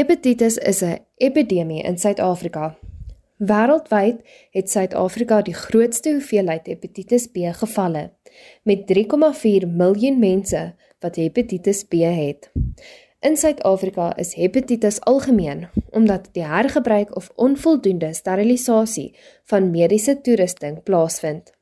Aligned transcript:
Hepatitis 0.00 0.56
is 0.56 0.80
'n 0.82 0.98
epidemie 1.16 1.82
in 1.82 1.98
Suid-Afrika. 1.98 2.78
Wêreldwyd 3.36 4.16
het 4.50 4.70
Suid-Afrika 4.70 5.42
die 5.42 5.54
grootste 5.54 6.10
hoeveelheid 6.10 6.66
hepatitis 6.66 7.26
B 7.26 7.36
gevalle 7.52 8.12
met 8.62 8.86
3,4 8.86 9.66
miljoen 9.68 10.18
mense 10.18 10.74
wat 11.00 11.16
hepatitis 11.16 11.84
B 11.84 11.92
het. 11.92 12.50
In 13.20 13.36
Suid-Afrika 13.36 14.16
is 14.16 14.34
hepatitis 14.34 15.00
algemeen 15.00 15.68
omdat 15.90 16.28
die 16.32 16.44
hergebruik 16.44 17.16
of 17.16 17.30
onvoldoende 17.34 18.12
sterilisasie 18.12 19.16
van 19.44 19.70
mediese 19.70 20.20
toerusting 20.20 20.82
plaasvind. 20.82 21.52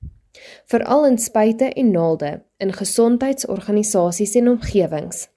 Veral 0.64 1.06
in 1.06 1.18
spuite 1.18 1.64
en 1.64 1.90
naalde 1.90 2.42
in 2.56 2.72
gesondheidsorganisasies 2.72 4.34
en 4.34 4.48
omgewings. 4.48 5.28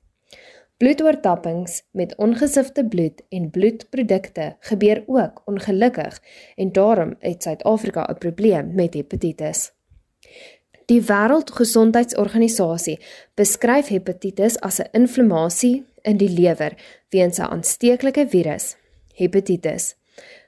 Bloedoortappings 0.81 1.83
met 1.91 2.15
ongesifte 2.17 2.85
bloed 2.85 3.21
en 3.29 3.49
bloedprodukte 3.49 4.55
gebeur 4.59 5.03
ook 5.05 5.41
ongelukkig 5.45 6.21
en 6.55 6.71
daarom 6.71 7.15
het 7.19 7.43
Suid-Afrika 7.43 8.07
'n 8.09 8.17
probleem 8.17 8.71
met 8.75 8.93
hepatitis. 8.93 9.71
Die 10.85 11.01
Wêreldgesondheidsorganisasie 11.01 12.99
beskryf 13.33 13.87
hepatitis 13.87 14.59
as 14.59 14.79
'n 14.79 14.87
inflammasie 14.91 15.85
in 16.01 16.17
die 16.17 16.29
lewer 16.29 16.73
weens 17.09 17.37
'n 17.37 17.51
aansteeklike 17.51 18.27
virus, 18.27 18.75
hepatitis. 19.13 19.95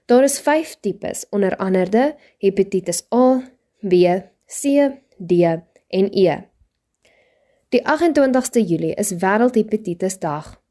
Daar 0.05 0.23
is 0.23 0.39
5 0.39 0.77
tipes, 0.79 1.25
onder 1.29 1.55
andere 1.57 2.15
hepatitis 2.37 3.05
A, 3.15 3.51
B, 3.79 3.93
C, 4.45 4.61
D 5.17 5.31
en 5.87 6.09
E. 6.11 6.52
Die 7.73 7.81
28ste 7.81 8.61
Julie 8.61 8.93
is 8.93 9.11
Wêreldhepatitisdag. 9.17 10.61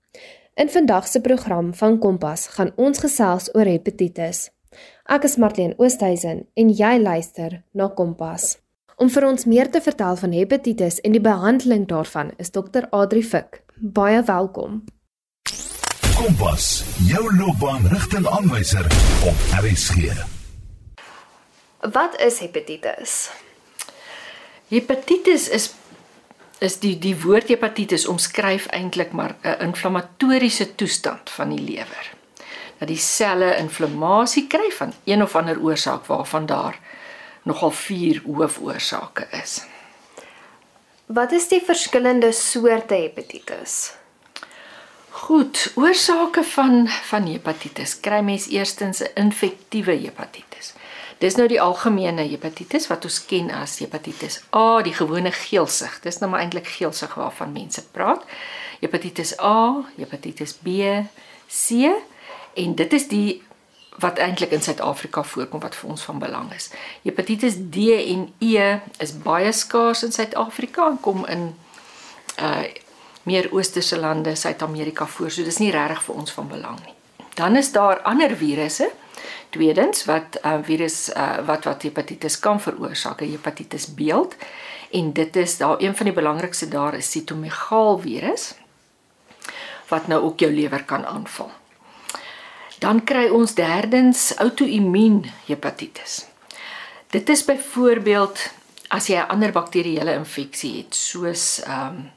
In 0.55 0.69
vandag 0.71 1.07
se 1.07 1.21
program 1.21 1.75
van 1.75 1.99
Kompas 1.99 2.47
gaan 2.47 2.71
ons 2.77 2.99
gesels 3.03 3.49
oor 3.55 3.67
hepatitis. 3.67 4.51
Ek 5.11 5.27
is 5.27 5.35
Marlene 5.37 5.75
Oosthuizen 5.83 6.45
en 6.55 6.71
jy 6.71 6.93
luister 7.03 7.65
na 7.75 7.89
Kompas. 7.89 8.61
Om 9.03 9.11
vir 9.11 9.27
ons 9.33 9.49
meer 9.51 9.73
te 9.75 9.83
vertel 9.83 10.21
van 10.23 10.39
hepatitis 10.39 11.01
en 11.03 11.19
die 11.19 11.25
behandeling 11.27 11.89
daarvan 11.91 12.31
is 12.39 12.55
Dr. 12.55 12.87
Adri 12.95 13.25
Fik. 13.27 13.65
Baie 13.75 14.23
welkom. 14.23 14.85
Kompas, 16.15 16.71
jou 17.11 17.27
loopbaanrigtingaanwyser 17.35 18.87
op 19.27 19.47
RSG. 19.59 20.15
Wat 21.83 22.21
is 22.23 22.39
hepatitis? 22.47 23.31
Hepatitis 24.71 25.51
is 25.51 25.73
is 26.63 26.79
die 26.79 26.95
die 26.99 27.15
woord 27.19 27.51
hepatitis 27.51 28.07
omskryf 28.07 28.69
eintlik 28.71 29.13
maar 29.13 29.35
'n 29.43 29.61
inflammatoriese 29.69 30.75
toestand 30.75 31.31
van 31.31 31.49
die 31.49 31.65
lewer. 31.71 32.11
Dat 32.79 32.89
die 32.89 32.99
selle 32.99 33.57
inflammasie 33.57 34.47
kry 34.47 34.71
van 34.71 34.93
een 35.05 35.23
of 35.23 35.37
ander 35.37 35.59
oorsaak 35.61 36.07
waarvan 36.07 36.47
daar 36.47 36.79
nogal 37.43 37.71
vier 37.71 38.23
hoofoorsake 38.27 39.27
is. 39.43 39.63
Wat 41.07 41.33
is 41.33 41.49
die 41.49 41.63
verskillende 41.65 42.33
soorte 42.33 42.95
hepatitis? 42.95 43.93
Goed, 45.11 45.73
oorsake 45.75 46.43
van 46.43 46.89
van 46.89 47.27
hepatitis 47.27 48.01
kry 48.01 48.21
mens 48.21 48.49
eerstens 48.49 49.03
'n 49.03 49.11
infektiewe 49.15 49.93
hepatitis. 49.93 50.52
Dis 51.23 51.37
nou 51.39 51.47
die 51.47 51.61
algemene 51.63 52.25
hepatitis 52.27 52.89
wat 52.91 53.05
ons 53.07 53.21
ken 53.31 53.53
as 53.55 53.77
hepatitis 53.79 54.41
A, 54.51 54.83
die 54.83 54.95
gewone 54.97 55.31
geelsig. 55.31 56.01
Dis 56.03 56.19
nou 56.19 56.31
maar 56.33 56.43
eintlik 56.43 56.67
geelsig 56.67 57.15
waarvan 57.15 57.53
mense 57.55 57.85
praat. 57.95 58.25
Hepatitis 58.81 59.37
A, 59.39 59.85
hepatitis 59.95 60.57
B, 60.59 61.05
C 61.47 61.93
en 62.59 62.75
dit 62.75 62.93
is 62.99 63.07
die 63.09 63.43
wat 64.03 64.19
eintlik 64.19 64.51
in 64.57 64.65
Suid-Afrika 64.65 65.23
voorkom 65.23 65.61
wat 65.63 65.77
vir 65.79 65.91
ons 65.95 66.03
van 66.09 66.19
belang 66.19 66.49
is. 66.57 66.71
Hepatitis 67.05 67.59
D 67.71 67.93
en 68.01 68.25
E 68.43 68.79
is 69.05 69.13
baie 69.23 69.53
skaars 69.53 70.03
in 70.03 70.15
Suid-Afrika 70.17 70.89
en 70.91 70.99
kom 71.01 71.27
in 71.31 71.53
uh 72.41 72.65
meer 73.23 73.47
oosterse 73.55 73.95
lande, 74.03 74.35
Suid-Amerika 74.35 75.07
voor. 75.07 75.31
So 75.31 75.47
dis 75.47 75.61
nie 75.63 75.71
regtig 75.71 76.01
vir 76.03 76.17
ons 76.19 76.33
van 76.35 76.49
belang 76.51 76.81
nie. 76.83 76.95
Dan 77.39 77.55
is 77.57 77.71
daar 77.73 78.01
ander 78.03 78.35
virusse 78.37 78.89
Tweedens 79.51 80.05
wat 80.05 80.39
'n 80.43 80.49
uh, 80.49 80.59
virus 80.63 81.09
uh, 81.09 81.39
wat 81.47 81.65
wat 81.65 81.83
hepatitis 81.83 82.39
kan 82.39 82.61
veroorsaak, 82.61 83.21
hepatitis 83.21 83.95
beeld. 83.95 84.35
En 84.91 85.13
dit 85.13 85.37
is 85.37 85.57
daar 85.57 85.81
een 85.81 85.97
van 85.97 86.07
die 86.07 86.15
belangrikste 86.15 86.69
daar 86.69 86.95
is 86.95 87.11
sitomegaal 87.11 87.99
virus 87.99 88.55
wat 89.89 90.07
nou 90.07 90.23
ook 90.23 90.39
jou 90.39 90.53
lewer 90.53 90.85
kan 90.85 91.07
aanval. 91.07 91.51
Dan 92.79 93.05
kry 93.05 93.29
ons 93.29 93.55
derdens 93.55 94.37
outoimmuun 94.37 95.31
hepatitis. 95.47 96.25
Dit 97.13 97.29
is 97.29 97.45
byvoorbeeld 97.45 98.51
as 98.89 99.07
jy 99.07 99.17
'n 99.17 99.29
ander 99.29 99.53
bakterieële 99.53 100.15
infeksie 100.15 100.77
het 100.77 100.95
soos 100.95 101.63
ehm 101.63 101.87
um, 101.87 102.11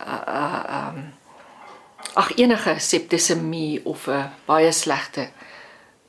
uh 0.00 0.22
ehm 0.26 0.96
um, 0.96 1.14
ag 2.14 2.36
enige 2.36 2.74
septisemie 2.78 3.80
of 3.84 4.06
'n 4.06 4.30
baie 4.44 4.72
slegte 4.72 5.30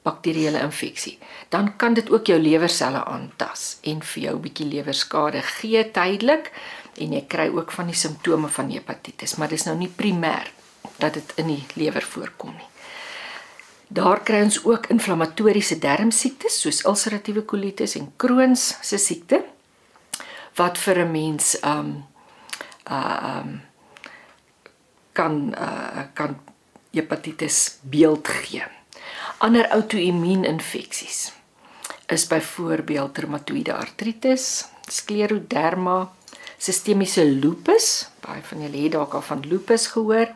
bakterieële 0.01 0.59
infeksie, 0.59 1.19
dan 1.49 1.75
kan 1.77 1.93
dit 1.93 2.09
ook 2.09 2.25
jou 2.25 2.39
lewerselle 2.39 3.03
aantas 3.05 3.77
en 3.81 4.01
vir 4.01 4.23
jou 4.23 4.35
'n 4.35 4.41
bietjie 4.41 4.65
lewerskade 4.65 5.41
gee 5.41 5.91
tydelik 5.91 6.51
en 6.97 7.13
jy 7.13 7.25
kry 7.27 7.47
ook 7.49 7.71
van 7.71 7.85
die 7.85 7.95
simptome 7.95 8.47
van 8.47 8.71
hepatitis, 8.71 9.35
maar 9.35 9.47
dis 9.47 9.65
nou 9.65 9.77
nie 9.77 9.91
primêr 9.95 10.51
dat 10.97 11.13
dit 11.13 11.33
in 11.35 11.47
die 11.47 11.65
lewer 11.73 12.01
voorkom 12.01 12.53
nie. 12.57 12.69
Daar 13.87 14.21
kry 14.23 14.41
ons 14.41 14.63
ook 14.63 14.87
inflammatoriese 14.87 15.79
darmsiektes 15.79 16.61
soos 16.61 16.85
ulseratiewe 16.85 17.41
kolitis 17.43 17.95
en 17.95 18.13
Crohn's 18.17 18.77
se 18.81 18.97
siekte 18.97 19.43
wat 20.55 20.77
vir 20.77 20.99
'n 21.05 21.11
mens 21.11 21.57
um 21.63 22.05
uh 22.89 23.39
um 23.39 23.61
kan 25.11 25.53
uh 25.57 26.03
kan 26.13 26.39
hepatitis 26.91 27.77
beeld 27.81 28.27
gee. 28.27 28.80
Ander 29.41 29.65
outoimmuuninfeksies 29.73 31.31
is 32.13 32.27
byvoorbeeld 32.29 33.17
reumatoïde 33.17 33.73
artritis, 33.73 34.65
skleroderma, 34.85 36.11
sistemiese 36.61 37.23
lupus, 37.25 37.87
baie 38.21 38.43
van 38.45 38.61
julle 38.61 38.83
het 38.83 38.93
dalk 38.93 39.15
al 39.17 39.23
van 39.25 39.39
lupus 39.49 39.87
gehoor. 39.95 40.29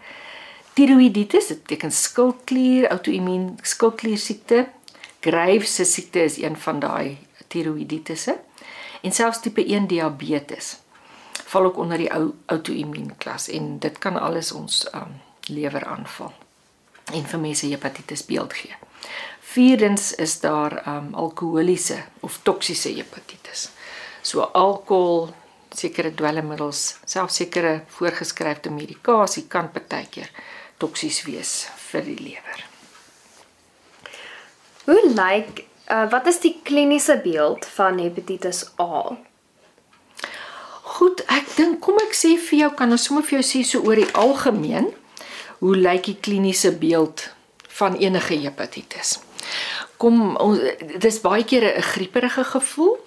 Tiroïditis, 0.74 1.52
dit 1.52 1.62
beteken 1.62 1.94
skildklier, 1.94 2.88
outoimmuun 2.96 3.60
skildklier 3.62 4.18
siekte. 4.18 4.64
Graves 5.22 5.76
se 5.78 5.86
siekte 5.86 6.24
is 6.26 6.40
een 6.42 6.58
van 6.58 6.82
daai 6.82 7.20
tiroïditisse. 7.54 8.34
En 9.06 9.14
selfs 9.14 9.44
tipe 9.46 9.62
1 9.62 9.86
diabetes 9.94 10.72
val 11.54 11.70
ook 11.70 11.78
onder 11.78 12.02
die 12.02 12.10
ou 12.10 12.34
outoimmuun 12.50 13.14
klas 13.22 13.52
en 13.54 13.78
dit 13.86 14.02
kan 14.02 14.18
alles 14.18 14.50
ons 14.52 14.82
um, 14.98 15.14
lewer 15.54 15.86
aanval 15.86 16.34
en 17.14 17.30
vir 17.30 17.46
mense 17.46 17.70
hepatitis 17.70 18.26
beeld 18.26 18.58
gee. 18.58 18.85
Vierdens 19.56 20.12
is 20.20 20.40
daar 20.44 20.82
um 20.88 21.14
alkoholiese 21.16 21.98
of 22.20 22.40
toksiese 22.44 22.92
hepatitis. 22.96 23.70
So 24.22 24.42
alkohol, 24.42 25.30
sekere 25.76 26.12
dwelmmiddels, 26.12 26.98
selfs 27.06 27.40
sekere 27.40 27.82
voorgeskrewe 27.98 28.72
medikasie 28.74 29.46
kan 29.48 29.70
partykeer 29.72 30.32
toksies 30.78 31.22
wees 31.28 31.54
vir 31.92 32.04
die 32.10 32.18
lewer. 32.20 32.66
Hoe 34.86 35.02
lyk 35.14 35.64
uh, 35.90 36.06
wat 36.12 36.28
is 36.28 36.42
die 36.44 36.56
kliniese 36.64 37.18
beeld 37.24 37.66
van 37.78 38.02
hepatitis 38.02 38.66
A? 38.82 39.16
Goed, 40.96 41.24
ek 41.32 41.56
dink 41.58 41.80
kom 41.84 41.98
ek 42.04 42.14
sê 42.16 42.36
vir 42.50 42.66
jou 42.66 42.74
kan 42.80 42.92
ons 42.94 43.08
sommer 43.08 43.26
vir 43.26 43.40
jou 43.40 43.48
sê 43.48 43.64
so 43.68 43.82
oor 43.88 44.00
die 44.00 44.12
algemeen 44.20 44.92
hoe 45.62 45.76
lyk 45.80 46.10
die 46.12 46.20
kliniese 46.28 46.72
beeld 46.78 47.30
van 47.76 47.96
enige 47.96 48.40
hepatitis? 48.40 49.20
kom 50.02 50.36
ons 50.42 50.60
dis 51.02 51.20
baie 51.24 51.44
keer 51.44 51.64
'n 51.78 51.82
grieperige 51.82 52.44
gevoel. 52.44 52.98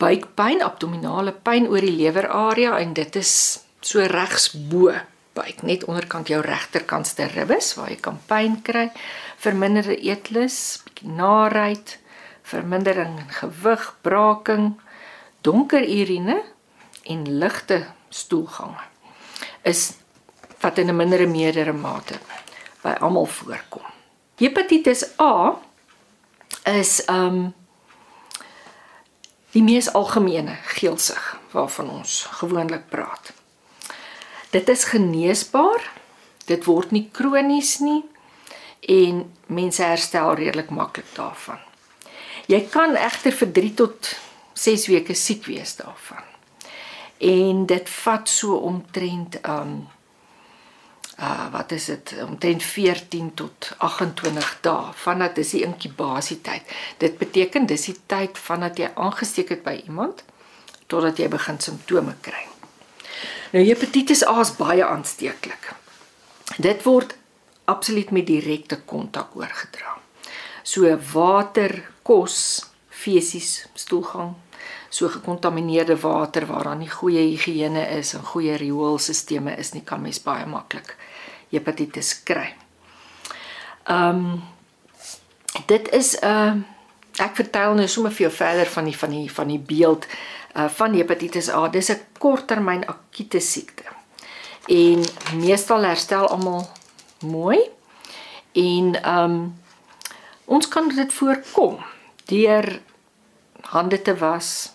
Buikpyn, 0.00 0.62
abdominale 0.62 1.32
pyn 1.32 1.68
oor 1.68 1.80
die 1.80 1.96
lewerarea 1.96 2.78
en 2.78 2.92
dit 2.92 3.16
is 3.16 3.60
so 3.80 4.00
regs 4.00 4.50
bo 4.52 4.92
buik, 5.32 5.62
net 5.62 5.84
onderkant 5.84 6.28
jou 6.28 6.40
regterkantste 6.40 7.24
ribbes 7.24 7.74
waar 7.74 7.88
jy 7.88 8.00
kan 8.00 8.18
pyn 8.26 8.62
kry, 8.62 8.90
verminderde 9.36 9.96
eetlus, 9.96 10.82
bietjie 10.84 11.08
naarheid, 11.08 11.98
vermindering 12.42 13.18
in 13.18 13.28
gewig, 13.28 13.94
braaking, 14.02 14.80
donker 15.42 15.82
urine 15.82 16.42
en 17.04 17.38
ligte 17.38 17.86
stoelgang. 18.08 18.76
Is 19.62 19.92
wat 20.60 20.78
in 20.78 20.88
'n 20.88 20.96
mindere 20.96 21.26
meerdere 21.26 21.72
mate 21.72 22.18
by 22.82 22.96
almal 23.00 23.26
voorkom. 23.26 23.86
Hepatitis 24.40 25.04
A 25.20 25.58
is 26.64 27.00
um 27.08 27.52
die 29.50 29.62
mees 29.62 29.90
algemene 29.92 30.56
geelsig 30.76 31.40
waarvan 31.50 31.90
ons 31.90 32.22
gewoonlik 32.40 32.88
praat. 32.88 33.32
Dit 34.50 34.68
is 34.68 34.84
geneesbaar. 34.84 35.90
Dit 36.46 36.64
word 36.64 36.90
nie 36.90 37.08
kronies 37.12 37.78
nie. 37.78 38.04
en 38.80 39.32
mense 39.46 39.82
herstel 39.82 40.34
redelik 40.34 40.70
maklik 40.70 41.06
daarvan. 41.14 41.58
Jy 42.46 42.64
kan 42.72 42.96
egter 42.96 43.34
vir 43.36 43.52
3 43.52 43.74
tot 43.78 44.10
6 44.58 44.86
weke 44.90 45.14
siek 45.14 45.44
wees 45.46 45.76
daarvan. 45.78 46.24
En 47.20 47.66
dit 47.66 47.88
vat 47.88 48.28
so 48.28 48.56
omtrent 48.56 49.38
um 49.46 49.88
uh 51.20 51.46
wat 51.52 51.72
is 51.72 51.84
dit 51.84 52.14
omtrent 52.24 52.62
14 52.62 53.34
tot 53.34 53.72
28 53.78 54.52
dae 54.64 54.92
vandat 55.02 55.34
dis 55.36 55.50
die 55.56 55.64
inkubasietyd. 55.66 56.62
Dit 56.98 57.18
beteken 57.20 57.66
dis 57.68 57.84
die 57.90 57.96
tyd 58.06 58.38
vandat 58.38 58.80
jy 58.80 58.88
aangesteek 58.94 59.52
het 59.56 59.62
by 59.66 59.76
iemand 59.84 60.24
totdat 60.86 61.20
jy 61.20 61.28
begin 61.28 61.60
simptome 61.60 62.16
kry. 62.24 62.46
Nou 63.52 63.64
hepatitis 63.66 64.24
A 64.26 64.40
is 64.40 64.54
baie 64.56 64.84
aansteeklik. 64.86 65.72
Dit 66.58 66.82
word 66.86 67.14
absoluut 67.70 68.10
met 68.10 68.26
direkte 68.26 68.80
kontak 68.86 69.36
oorgedra. 69.36 69.98
So 70.62 70.88
water, 71.12 71.76
kos, 72.02 72.64
fesies, 72.88 73.66
stoelgang, 73.74 74.34
so 74.90 75.08
gekontamineerde 75.08 75.96
water 76.00 76.46
waar 76.46 76.64
daar 76.64 76.80
nie 76.80 76.90
goeie 76.90 77.22
higiëne 77.28 77.84
is 77.98 78.14
en 78.14 78.26
goeie 78.32 78.56
rioolstelsels 78.58 79.58
is 79.58 79.72
nie, 79.76 79.84
kan 79.84 80.02
mens 80.02 80.22
baie 80.22 80.46
maklik 80.46 80.96
hepatitis 81.50 82.22
kry. 82.22 82.54
Ehm 83.84 84.16
um, 84.16 84.42
dit 85.66 85.88
is 85.92 86.16
'n 86.20 86.26
uh, 86.26 86.54
ek 87.18 87.36
vertel 87.36 87.74
nou 87.74 87.88
sommer 87.88 88.12
vir 88.12 88.28
jou 88.28 88.32
verder 88.32 88.66
van 88.66 88.84
die 88.84 88.96
van 88.96 89.10
die 89.10 89.32
van 89.32 89.48
die 89.48 89.58
beeld 89.58 90.06
uh, 90.56 90.68
van 90.68 90.94
hepatitis 90.94 91.50
A. 91.50 91.68
Dis 91.68 91.90
'n 91.90 92.00
korttermyn 92.18 92.86
akute 92.86 93.40
siekte. 93.40 93.84
En 94.66 95.04
meestal 95.34 95.82
herstel 95.82 96.28
almal 96.28 96.68
mooi. 97.20 97.58
En 98.52 99.02
ehm 99.02 99.24
um, 99.24 99.60
ons 100.44 100.68
kan 100.68 100.88
dit 100.88 101.12
voorkom 101.12 101.78
deur 102.24 102.80
hande 103.60 104.02
te 104.02 104.16
was, 104.16 104.72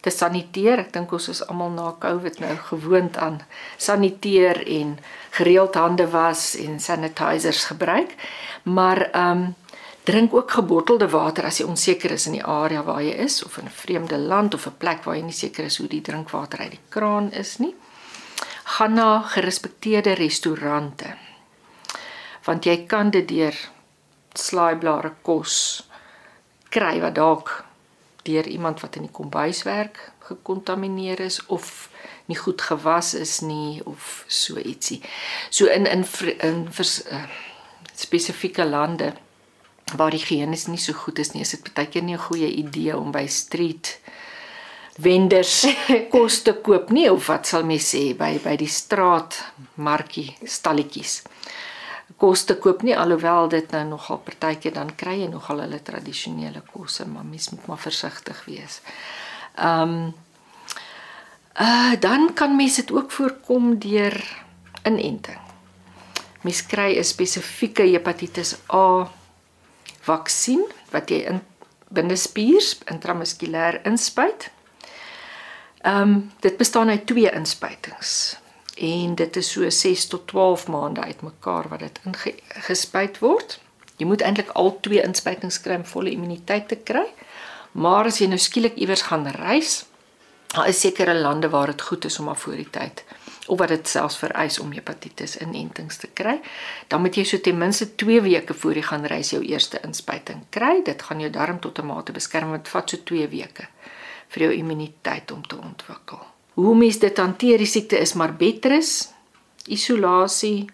te 0.00 0.10
saniteer. 0.10 0.78
Ek 0.78 0.92
dink 0.92 1.12
ons 1.12 1.28
is 1.28 1.42
almal 1.46 1.70
na 1.70 1.92
COVID 2.00 2.40
nou 2.40 2.56
gewoond 2.70 3.16
aan 3.16 3.40
saniteer 3.76 4.62
en 4.66 4.98
gereeld 5.30 5.74
hande 5.74 6.08
was 6.10 6.54
en 6.56 6.80
sanitizers 6.80 7.64
gebruik. 7.64 8.16
Maar 8.62 9.10
ehm 9.10 9.30
um, 9.30 9.54
drink 10.06 10.34
ook 10.34 10.50
gebottelde 10.50 11.08
water 11.10 11.44
as 11.44 11.56
jy 11.58 11.64
onseker 11.66 12.12
is 12.14 12.28
in 12.28 12.36
die 12.36 12.44
area 12.46 12.84
waar 12.86 13.02
jy 13.02 13.16
is 13.24 13.42
of 13.44 13.56
in 13.58 13.66
'n 13.66 13.74
vreemde 13.74 14.18
land 14.18 14.54
of 14.54 14.66
'n 14.66 14.76
plek 14.78 15.02
waar 15.04 15.16
jy 15.16 15.22
nie 15.22 15.32
seker 15.32 15.64
is 15.64 15.78
hoe 15.78 15.88
die 15.88 16.00
drinkwater 16.00 16.58
uit 16.58 16.70
die 16.70 16.86
kraan 16.88 17.32
is 17.32 17.58
nie. 17.58 17.74
Gaan 18.64 18.92
na 18.94 19.20
gerespekteerde 19.20 20.12
restaurante. 20.12 21.14
Want 22.44 22.64
jy 22.64 22.86
kan 22.86 23.10
dit 23.10 23.28
deur 23.28 23.54
slaaiblare 24.34 25.12
kos 25.22 25.88
kry 26.68 27.00
wat 27.00 27.14
dalk 27.14 27.65
deur 28.26 28.46
iemand 28.50 28.82
wat 28.84 28.96
in 28.98 29.06
die 29.06 29.14
kombuis 29.14 29.62
werk 29.68 30.00
gekontamineer 30.26 31.20
is 31.20 31.38
of 31.46 31.88
nie 32.26 32.38
goed 32.38 32.62
gewas 32.62 33.14
is 33.14 33.40
nie 33.40 33.80
of 33.86 34.24
so 34.26 34.58
ietsie. 34.58 35.00
So 35.50 35.70
in 35.70 35.86
in 35.86 36.04
in 36.40 36.66
vers, 36.70 37.02
uh, 37.06 37.22
spesifieke 37.94 38.66
lande 38.66 39.14
waar 39.96 40.10
die 40.10 40.18
higiëne 40.18 40.58
nie 40.66 40.82
so 40.82 40.92
goed 40.92 41.18
is 41.22 41.32
nie, 41.32 41.44
is 41.46 41.54
dit 41.54 41.74
baie 41.74 41.86
keer 41.86 42.02
nie 42.02 42.16
'n 42.16 42.26
goeie 42.28 42.50
idee 42.50 42.96
om 42.96 43.12
by 43.12 43.26
street 43.26 43.98
vendors 44.98 45.66
kos 46.12 46.42
te 46.42 46.52
koop 46.66 46.90
nie 46.90 47.08
of 47.12 47.26
wat 47.28 47.46
sal 47.46 47.64
mens 47.64 47.94
sê 47.94 48.14
by 48.16 48.38
by 48.44 48.56
die 48.56 48.70
straat 48.70 49.36
markie 49.76 50.34
stalletjies 50.42 51.22
kos 52.14 52.44
te 52.46 52.54
koop 52.62 52.84
nie 52.86 52.94
alhoewel 52.96 53.48
dit 53.50 53.72
nou 53.74 53.82
nogal 53.88 54.20
partykeer 54.24 54.76
dan 54.76 54.92
kry 54.96 55.18
jy 55.20 55.30
nogal 55.30 55.64
hulle 55.64 55.80
tradisionele 55.82 56.62
kosse 56.70 57.06
maar 57.10 57.26
mens 57.26 57.50
moet 57.50 57.66
maar 57.66 57.82
versigtig 57.82 58.44
wees. 58.46 58.80
Ehm 59.56 59.96
um, 59.96 60.14
uh 61.56 61.96
dan 62.00 62.32
kan 62.34 62.56
mens 62.56 62.76
dit 62.76 62.92
ook 62.92 63.10
voorkom 63.10 63.78
deur 63.78 64.16
inenting. 64.84 65.40
Mens 66.40 66.66
kry 66.66 66.98
'n 66.98 67.04
spesifieke 67.04 67.82
hepatitis 67.82 68.56
A 68.72 69.10
vaksin 70.00 70.62
wat 70.90 71.10
jy 71.10 71.26
in 71.26 71.40
binnespiers 71.88 72.78
intramuskulêr 72.84 73.80
inspuit. 73.84 74.50
Ehm 75.82 76.02
um, 76.02 76.32
dit 76.40 76.56
bestaan 76.56 76.88
uit 76.88 77.06
twee 77.06 77.30
inspuitings 77.30 78.36
en 78.76 79.14
dit 79.14 79.36
is 79.36 79.50
so 79.50 79.70
6 79.70 80.06
tot 80.06 80.26
12 80.26 80.68
maande 80.68 81.00
uitmekaar 81.00 81.68
wat 81.68 81.80
dit 81.80 82.00
ingespuit 82.04 83.18
word. 83.18 83.58
Jy 83.96 84.06
moet 84.06 84.20
eintlik 84.20 84.52
al 84.52 84.74
twee 84.80 85.02
inspuitings 85.02 85.60
kry 85.64 85.78
om 85.80 85.84
volle 85.88 86.12
immuniteit 86.12 86.68
te 86.68 86.76
kry. 86.76 87.06
Maar 87.72 88.10
as 88.10 88.20
jy 88.20 88.28
nou 88.28 88.38
skielik 88.40 88.76
iewers 88.76 89.06
gaan 89.08 89.26
reis, 89.28 89.84
daar 90.52 90.68
is 90.68 90.80
sekere 90.80 91.14
lande 91.14 91.48
waar 91.48 91.72
dit 91.72 91.82
goed 91.82 92.04
is 92.04 92.18
om 92.18 92.28
maar 92.30 92.40
voor 92.40 92.56
die 92.56 92.70
tyd 92.70 93.04
of 93.46 93.58
wat 93.58 93.68
dit 93.68 93.88
selfs 93.88 94.16
vereis 94.18 94.58
om 94.58 94.72
hepatitis 94.74 95.36
inentings 95.38 96.00
te 96.02 96.08
kry, 96.18 96.40
dan 96.90 97.04
moet 97.04 97.14
jy 97.14 97.22
so 97.24 97.38
ten 97.38 97.58
minste 97.58 97.92
2 97.94 98.20
weke 98.24 98.54
voor 98.54 98.74
jy 98.74 98.82
gaan 98.88 99.06
reis 99.06 99.30
jou 99.30 99.42
eerste 99.46 99.78
inspuiting 99.86 100.42
kry. 100.50 100.80
Dit 100.84 101.02
gaan 101.06 101.22
jou 101.22 101.30
darm 101.30 101.60
tot 101.60 101.78
'n 101.78 101.86
mate 101.86 102.12
beskerm 102.12 102.50
wat 102.50 102.68
vat 102.68 102.90
so 102.90 102.96
2 102.96 103.28
weke 103.28 103.68
vir 104.28 104.42
jou 104.42 104.52
immuniteit 104.52 105.30
om 105.30 105.46
te 105.46 105.56
ontwikkel. 105.56 106.35
Hoe 106.56 106.74
mens 106.74 106.98
dit 106.98 107.18
hanteer 107.20 107.60
die 107.60 107.68
siekte 107.68 107.98
is 108.00 108.14
maar 108.16 108.32
betrus, 108.32 109.10
isolasie, 109.68 110.68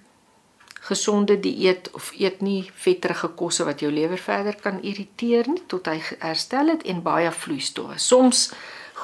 gesonde 0.83 1.41
dieet 1.41 1.91
of 1.95 2.13
eet 2.19 2.41
nie 2.43 2.71
vetterige 2.85 3.29
kosse 3.39 3.65
wat 3.67 3.83
jou 3.83 3.91
lewer 3.93 4.19
verder 4.19 4.57
kan 4.63 4.81
irriteer 4.83 5.47
nie 5.51 5.63
tot 5.71 5.87
hy 5.91 5.97
herstel 6.23 6.73
het 6.75 6.83
en 6.91 7.03
baie 7.03 7.31
vloeistowwe. 7.31 7.99
Soms 8.03 8.49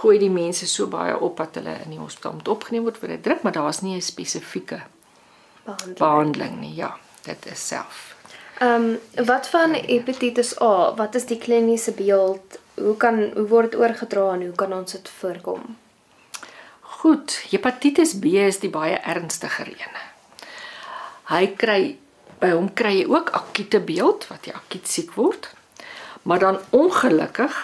gooi 0.00 0.18
die 0.22 0.30
mense 0.30 0.66
so 0.70 0.86
baie 0.90 1.14
op 1.18 1.38
dat 1.38 1.58
hulle 1.60 1.74
in 1.84 1.94
die 1.94 2.00
hospitaal 2.00 2.38
moet 2.38 2.50
opgeneem 2.54 2.86
word 2.86 2.98
vir 3.02 3.14
'n 3.16 3.22
druk, 3.22 3.42
maar 3.42 3.56
daar's 3.58 3.82
nie 3.82 3.94
'n 3.96 4.02
spesifieke 4.02 4.80
behandeling. 5.64 5.98
behandeling 5.98 6.60
nie. 6.60 6.74
Ja, 6.74 6.96
dit 7.22 7.46
is 7.46 7.66
self. 7.66 8.14
Ehm 8.58 8.98
um, 9.18 9.26
wat 9.26 9.48
van 9.48 9.74
hepatitis 9.74 10.60
A? 10.60 10.94
Wat 10.94 11.14
is 11.14 11.26
die 11.26 11.38
kliniese 11.38 11.92
beeld? 11.92 12.58
Hoe 12.74 12.96
kan 12.96 13.30
hoe 13.34 13.46
word 13.46 13.70
dit 13.70 13.80
oorgedra 13.80 14.32
en 14.32 14.42
hoe 14.42 14.54
kan 14.54 14.72
ons 14.72 14.92
dit 14.92 15.08
voorkom? 15.08 15.76
Goed, 16.98 17.30
hepatitis 17.52 18.16
B 18.18 18.40
is 18.42 18.58
die 18.58 18.72
baie 18.74 18.96
ernstiger 19.06 19.68
een. 19.70 19.98
Hy 21.30 21.44
kry 21.54 21.82
by 22.40 22.50
hom 22.54 22.72
kry 22.74 22.96
jy 22.96 23.06
ook 23.06 23.30
akute 23.38 23.78
beeld 23.86 24.26
wat 24.30 24.48
jy 24.48 24.54
akuut 24.58 24.90
siek 24.90 25.14
word. 25.14 25.46
Maar 26.26 26.42
dan 26.42 26.58
ongelukkig 26.74 27.54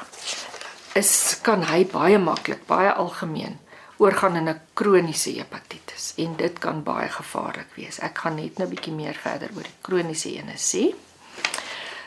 is 0.94 1.10
kan 1.42 1.66
hy 1.66 1.82
baie 1.90 2.18
maklik, 2.22 2.62
baie 2.70 2.92
algemeen 2.94 3.58
oorgaan 3.98 4.36
in 4.36 4.48
'n 4.48 4.60
kroniese 4.74 5.34
hepatitis 5.34 6.14
en 6.16 6.36
dit 6.36 6.58
kan 6.58 6.82
baie 6.82 7.08
gevaarlik 7.08 7.74
wees. 7.74 7.98
Ek 7.98 8.18
gaan 8.18 8.36
net 8.36 8.58
nou 8.58 8.68
'n 8.68 8.74
bietjie 8.74 8.94
meer 8.94 9.14
verder 9.14 9.50
oor 9.56 9.62
die 9.62 9.80
kroniese 9.82 10.30
ene 10.30 10.54
sê. 10.54 10.94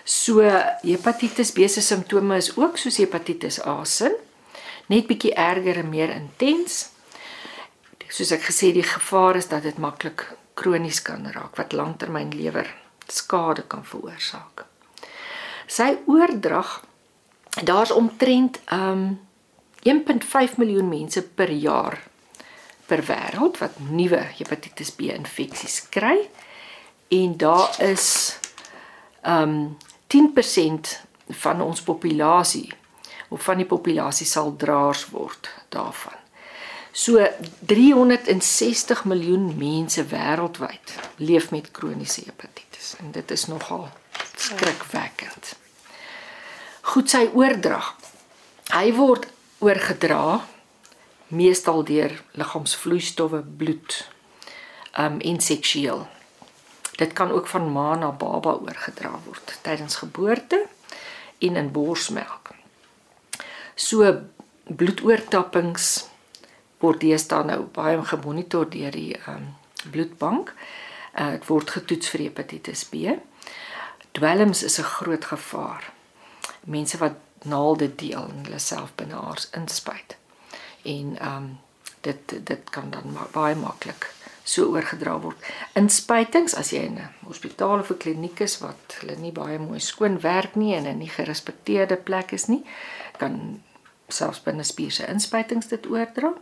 So 0.06 0.40
hepatitis 0.82 1.52
B 1.52 1.68
se 1.68 1.82
simptome 1.82 2.38
is 2.38 2.56
ook 2.58 2.78
soos 2.78 2.98
hepatitis 2.98 3.66
A 3.66 3.84
se, 3.84 4.16
net 4.88 5.08
bietjie 5.08 5.34
erger 5.34 5.78
en 5.78 5.90
meer 5.90 6.10
intens. 6.10 6.96
Soos 8.10 8.32
ek 8.32 8.48
gesê 8.50 8.72
die 8.76 8.86
gevaar 8.88 9.36
is 9.36 9.50
dat 9.52 9.66
dit 9.68 9.78
maklik 9.78 10.24
kronies 10.58 11.02
kan 11.04 11.28
raak 11.34 11.58
wat 11.60 11.76
langtermyn 11.76 12.32
lewer 12.36 12.70
skade 13.08 13.64
kan 13.68 13.84
veroorsaak. 13.86 14.66
Sy 15.68 15.98
oordrag 16.08 16.82
daar's 17.64 17.92
omtrent 17.92 18.60
um 18.72 19.20
1.5 19.88 20.58
miljoen 20.58 20.90
mense 20.90 21.22
per 21.22 21.52
jaar 21.52 22.00
per 22.88 23.04
wêreld 23.08 23.60
wat 23.60 23.80
nuwe 23.92 24.20
hepatitis 24.40 24.94
B 24.96 25.12
infeksies 25.12 25.82
kry 25.92 26.30
en 27.12 27.36
daar 27.38 27.76
is 27.84 28.38
um 29.24 29.78
10% 30.08 30.96
van 31.44 31.62
ons 31.62 31.84
populasie 31.84 32.72
of 33.30 33.44
van 33.44 33.60
die 33.60 33.68
populasie 33.68 34.28
sal 34.28 34.54
draers 34.56 35.10
word 35.12 35.52
daarvan. 35.70 36.27
So 36.98 37.22
360 37.66 39.04
miljoen 39.06 39.52
mense 39.58 40.02
wêreldwyd 40.10 40.94
leef 41.22 41.52
met 41.54 41.70
kroniese 41.72 42.24
hepatitis 42.26 42.96
en 42.98 43.12
dit 43.14 43.32
is 43.32 43.46
nogal 43.46 43.86
skrikwekkend. 44.34 45.52
Goed 46.90 47.14
sy 47.14 47.28
oordrag. 47.38 47.92
Hy 48.74 48.90
word 48.98 49.30
oorgedra 49.62 50.40
meestal 51.38 51.86
deur 51.86 52.18
liggaamsvloeistowwe, 52.40 53.44
bloed, 53.62 54.00
um 54.98 55.22
en 55.22 55.40
seksueel. 55.52 56.08
Dit 56.98 57.14
kan 57.14 57.30
ook 57.30 57.54
van 57.54 57.70
ma 57.78 57.94
na 57.96 58.10
baba 58.10 58.58
oorgedra 58.58 59.14
word 59.30 59.58
tydens 59.62 60.02
geboorte 60.02 60.64
en 61.46 61.62
in 61.62 61.72
borsmelk. 61.72 62.56
So 63.76 64.16
bloedoortappings 64.66 66.08
word 66.80 67.02
deesdae 67.02 67.44
nou 67.44 67.62
baie 67.74 68.02
gemonitor 68.06 68.70
deur 68.70 68.92
die 68.92 69.16
um 69.28 69.56
bloedbank. 69.92 70.54
Uh, 71.18 71.32
dit 71.32 71.48
word 71.48 71.70
getoets 71.70 72.10
vir 72.10 72.28
hepatitis 72.28 72.84
B. 72.86 73.18
Dwelms 74.12 74.64
is 74.64 74.80
'n 74.80 74.84
groot 74.84 75.26
gevaar. 75.26 75.92
Mense 76.66 76.98
wat 76.98 77.16
naalde 77.44 77.96
deel 77.96 78.30
en 78.30 78.44
hulle 78.44 78.60
self 78.60 78.92
binnehaars 78.96 79.50
inspuit. 79.52 80.18
En 80.84 81.18
ehm 81.20 81.36
um, 81.36 81.58
dit 82.02 82.46
dit 82.46 82.70
kan 82.70 82.90
dan 82.90 83.12
ma 83.14 83.28
baie 83.32 83.56
maklik 83.56 84.12
so 84.48 84.72
oorgedra 84.72 85.18
word. 85.20 85.38
Inspuitings 85.76 86.56
as 86.56 86.72
jy 86.72 86.86
in 86.88 87.00
'n 87.00 87.10
hospitaal 87.28 87.80
of 87.80 87.92
'n 87.92 87.98
kliniek 87.98 88.40
is 88.40 88.60
wat 88.60 88.98
hulle 89.00 89.16
nie 89.16 89.32
baie 89.32 89.60
mooi 89.60 89.80
skoon 89.80 90.20
werk 90.22 90.56
nie 90.56 90.76
en 90.76 90.88
'n 90.88 90.98
nie 90.98 91.10
gerespekteerde 91.10 91.96
plek 91.96 92.32
is 92.32 92.48
nie, 92.48 92.64
kan 93.18 93.62
selfs 94.08 94.44
binne 94.44 94.64
spierse 94.64 95.06
inspuitings 95.08 95.68
dit 95.68 95.88
oordra 95.92 96.34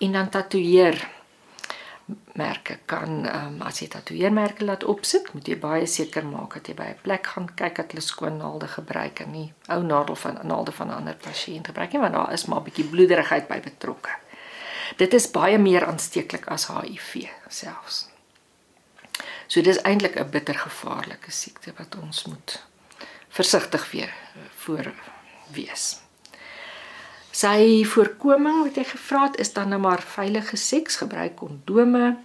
en 0.00 0.12
dan 0.12 0.28
tatoeëer 0.28 1.08
merke 2.32 2.78
kan 2.86 3.26
um, 3.28 3.60
as 3.66 3.80
jy 3.82 3.88
tatoeëermerke 3.92 4.64
laat 4.64 4.84
opsit, 4.88 5.28
moet 5.34 5.48
jy 5.48 5.56
baie 5.60 5.86
seker 5.86 6.24
maak 6.26 6.56
dat 6.56 6.70
jy 6.70 6.74
by 6.78 6.88
'n 6.94 7.02
plek 7.02 7.26
gaan 7.26 7.48
kyk 7.54 7.76
dat 7.76 7.92
hulle 7.92 8.02
skoon 8.02 8.36
naalde 8.38 8.68
gebruik 8.68 9.20
en 9.20 9.30
nie 9.32 9.52
ou 9.68 9.82
nadel 9.82 10.16
van 10.16 10.40
naalde 10.42 10.72
van 10.72 10.88
'n 10.88 10.98
ander 11.00 11.14
pasiënt 11.14 11.66
gebruik 11.66 11.92
nie 11.92 12.00
want 12.00 12.14
daar 12.14 12.32
is 12.32 12.46
maar 12.46 12.60
'n 12.60 12.64
bietjie 12.64 12.88
bloederigheid 12.88 13.48
by 13.48 13.60
betrokke. 13.60 14.10
Dit 14.96 15.14
is 15.14 15.30
baie 15.30 15.58
meer 15.58 15.86
aansteeklik 15.86 16.46
as 16.48 16.66
HIV 16.66 17.28
selfs. 17.48 18.08
So 19.46 19.62
dis 19.62 19.82
eintlik 19.82 20.16
'n 20.16 20.30
bitter 20.30 20.54
gevaarlike 20.54 21.30
siekte 21.30 21.72
wat 21.76 21.96
ons 22.02 22.24
moet 22.24 22.66
versigtig 23.28 23.90
weer 23.90 24.14
voor 24.56 24.92
wees. 25.52 25.99
Sy 27.30 27.84
voorkoming 27.86 28.64
wat 28.66 28.76
jy 28.80 28.84
gevra 28.84 29.28
het 29.28 29.38
is 29.38 29.52
dan 29.54 29.70
nou 29.70 29.80
maar 29.80 30.02
veilige 30.02 30.56
seks, 30.56 30.96
gebruik 30.96 31.36
kondome. 31.38 32.16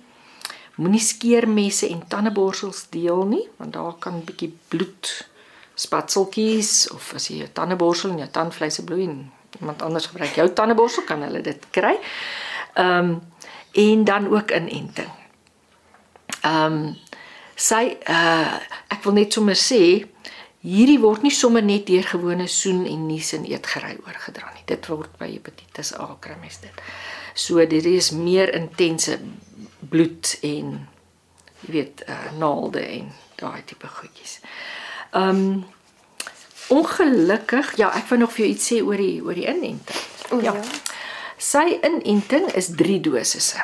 Moenie 0.76 1.00
skeermesse 1.00 1.88
en 1.90 2.02
tandeborsels 2.08 2.88
deel 2.90 3.24
nie, 3.30 3.46
want 3.58 3.74
daar 3.74 3.94
kan 4.00 4.18
'n 4.18 4.26
bietjie 4.26 4.52
bloed 4.68 5.28
spatseltjies 5.76 6.92
of 6.92 7.14
as 7.14 7.28
jy 7.28 7.44
'n 7.44 7.54
tandeborsel 7.54 8.10
in 8.10 8.18
jou 8.18 8.30
tandvleise 8.30 8.84
bloei 8.84 9.04
en 9.04 9.32
iemand 9.60 9.82
anders 9.82 10.06
gebruik 10.06 10.36
jou 10.36 10.54
tandeborsel 10.54 11.04
kan 11.04 11.22
hulle 11.22 11.42
dit 11.42 11.66
kry. 11.72 12.00
Ehm 12.74 13.10
um, 13.10 13.22
en 13.72 14.04
dan 14.04 14.28
ook 14.28 14.52
inenting. 14.52 15.12
Ehm 16.42 16.74
um, 16.74 16.98
sy 17.56 17.98
uh 18.10 18.56
ek 18.88 19.04
wil 19.04 19.14
net 19.14 19.34
sommer 19.34 19.56
sê 19.56 20.08
hierdie 20.66 21.00
word 21.02 21.26
nie 21.26 21.34
sommer 21.34 21.64
net 21.64 21.86
deur 21.90 22.06
gewone 22.10 22.48
soen 22.50 22.86
en 22.90 23.06
nies 23.10 23.32
en 23.38 23.46
eetgery 23.46 23.96
oorgedra 24.06 24.50
nie. 24.56 24.66
Dit 24.70 24.90
word 24.90 25.14
by 25.20 25.30
hepatitis 25.30 25.94
A 26.00 26.10
kry 26.22 26.38
mens 26.42 26.58
dit. 26.64 26.82
So 27.38 27.62
dit 27.70 27.86
is 27.86 28.12
meer 28.16 28.54
intense 28.56 29.20
bloed 29.90 30.34
en 30.42 30.74
jy 31.66 31.72
weet 31.78 32.04
uh, 32.10 32.18
naalde 32.40 32.82
en 32.82 33.14
daai 33.40 33.62
tipe 33.66 33.88
goedjies. 33.88 34.40
Um, 35.16 35.66
ongelukkig, 36.74 37.76
ja, 37.78 37.92
ek 37.94 38.10
wou 38.10 38.20
nog 38.20 38.34
vir 38.34 38.46
jou 38.46 38.52
iets 38.56 38.70
sê 38.72 38.82
oor 38.82 39.02
die 39.02 39.22
oor 39.22 39.38
die 39.38 39.48
inenting. 39.50 40.04
O, 40.34 40.42
ja. 40.42 40.56
ja. 40.58 40.66
Sy 41.42 41.78
inenting 41.86 42.48
is 42.58 42.72
3 42.78 43.00
dosisse. 43.06 43.62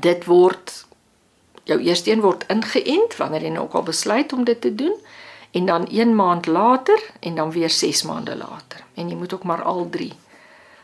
Dit 0.00 0.26
word 0.30 0.72
jou 1.68 1.78
eerste 1.84 2.10
een 2.10 2.24
word 2.24 2.46
ingeënt 2.50 3.14
wanneer 3.20 3.46
jy 3.46 3.52
nou 3.54 3.68
ook 3.68 3.76
al 3.78 3.90
besluit 3.90 4.32
om 4.32 4.44
dit 4.48 4.58
te 4.60 4.72
doen 4.74 4.96
en 5.50 5.66
dan 5.66 5.86
1 5.88 6.14
maand 6.14 6.46
later 6.46 7.10
en 7.20 7.34
dan 7.34 7.50
weer 7.50 7.70
6 7.70 8.02
maande 8.02 8.36
later. 8.36 8.84
En 8.94 9.08
jy 9.08 9.14
moet 9.14 9.34
ook 9.34 9.42
maar 9.42 9.62
al 9.62 9.88
3 9.90 10.12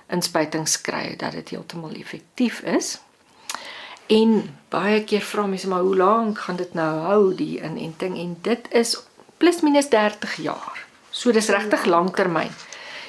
inspuitings 0.06 0.80
kry 0.80 1.16
dat 1.16 1.32
dit 1.32 1.48
heeltemal 1.48 1.90
effektief 1.90 2.60
is. 2.60 2.98
En 4.06 4.56
baie 4.68 5.04
keer 5.04 5.20
vra 5.20 5.46
mense 5.46 5.68
maar 5.68 5.80
hoe 5.80 5.96
lank 5.96 6.38
gaan 6.38 6.56
dit 6.56 6.74
nou 6.74 6.98
hou 6.98 7.34
die 7.34 7.62
inenting 7.62 8.18
en 8.18 8.36
dit 8.42 8.68
is 8.70 8.96
plus 9.36 9.60
minus 9.60 9.88
30 9.88 10.36
jaar. 10.36 10.86
So 11.10 11.32
dis 11.32 11.48
regtig 11.48 11.84
lanktermyn 11.84 12.52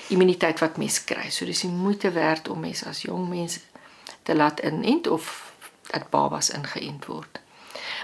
immuniteit 0.07 0.59
wat 0.59 0.77
mens 0.77 1.03
kry. 1.03 1.29
So 1.29 1.45
dis 1.45 1.61
die 1.65 1.71
moeite 1.71 2.11
werd 2.11 2.47
om 2.49 2.59
mens 2.59 2.85
as 2.87 3.01
jong 3.01 3.27
mens 3.29 3.59
te 4.23 4.35
laat 4.35 4.59
inent 4.59 5.07
of 5.07 5.51
dat 5.91 6.09
babas 6.09 6.49
ingeënt 6.49 7.05
word. 7.05 7.39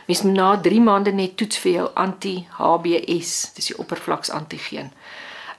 Mens 0.06 0.22
moet 0.22 0.34
na 0.34 0.60
3 0.62 0.82
maande 0.82 1.12
net 1.12 1.38
toets 1.38 1.58
vir 1.64 1.72
jou 1.72 1.90
anti-HBs, 1.94 3.34
dis 3.58 3.72
die 3.72 3.78
oppervlaks 3.78 4.30
antigeen. 4.30 4.92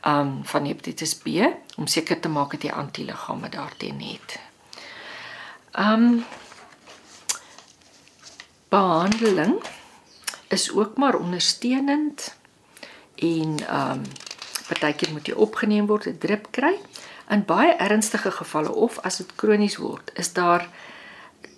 Um 0.05 0.41
van 0.45 0.67
hepatitis 0.69 1.15
B 1.17 1.47
om 1.77 1.87
seker 1.87 2.21
te 2.21 2.29
maak 2.29 2.51
dat 2.51 2.63
jy 2.63 2.73
antiliggame 2.77 3.49
daarteen 3.49 4.01
het. 4.05 4.39
Um 5.79 6.25
behandeling 8.69 9.63
is 10.49 10.71
ook 10.73 10.97
maar 10.97 11.17
ondersteunend 11.17 12.35
en 13.17 13.57
um 13.81 14.03
partykeer 14.69 15.13
moet 15.13 15.27
jy 15.29 15.35
opgeneem 15.35 15.87
word, 15.87 16.07
'n 16.07 16.19
drip 16.19 16.51
kry. 16.51 16.75
In 17.31 17.45
baie 17.45 17.73
ernstige 17.73 18.31
gevalle 18.31 18.73
of 18.73 18.99
as 18.99 19.17
dit 19.17 19.35
kronies 19.35 19.77
word, 19.77 20.11
is 20.15 20.33
daar 20.33 20.69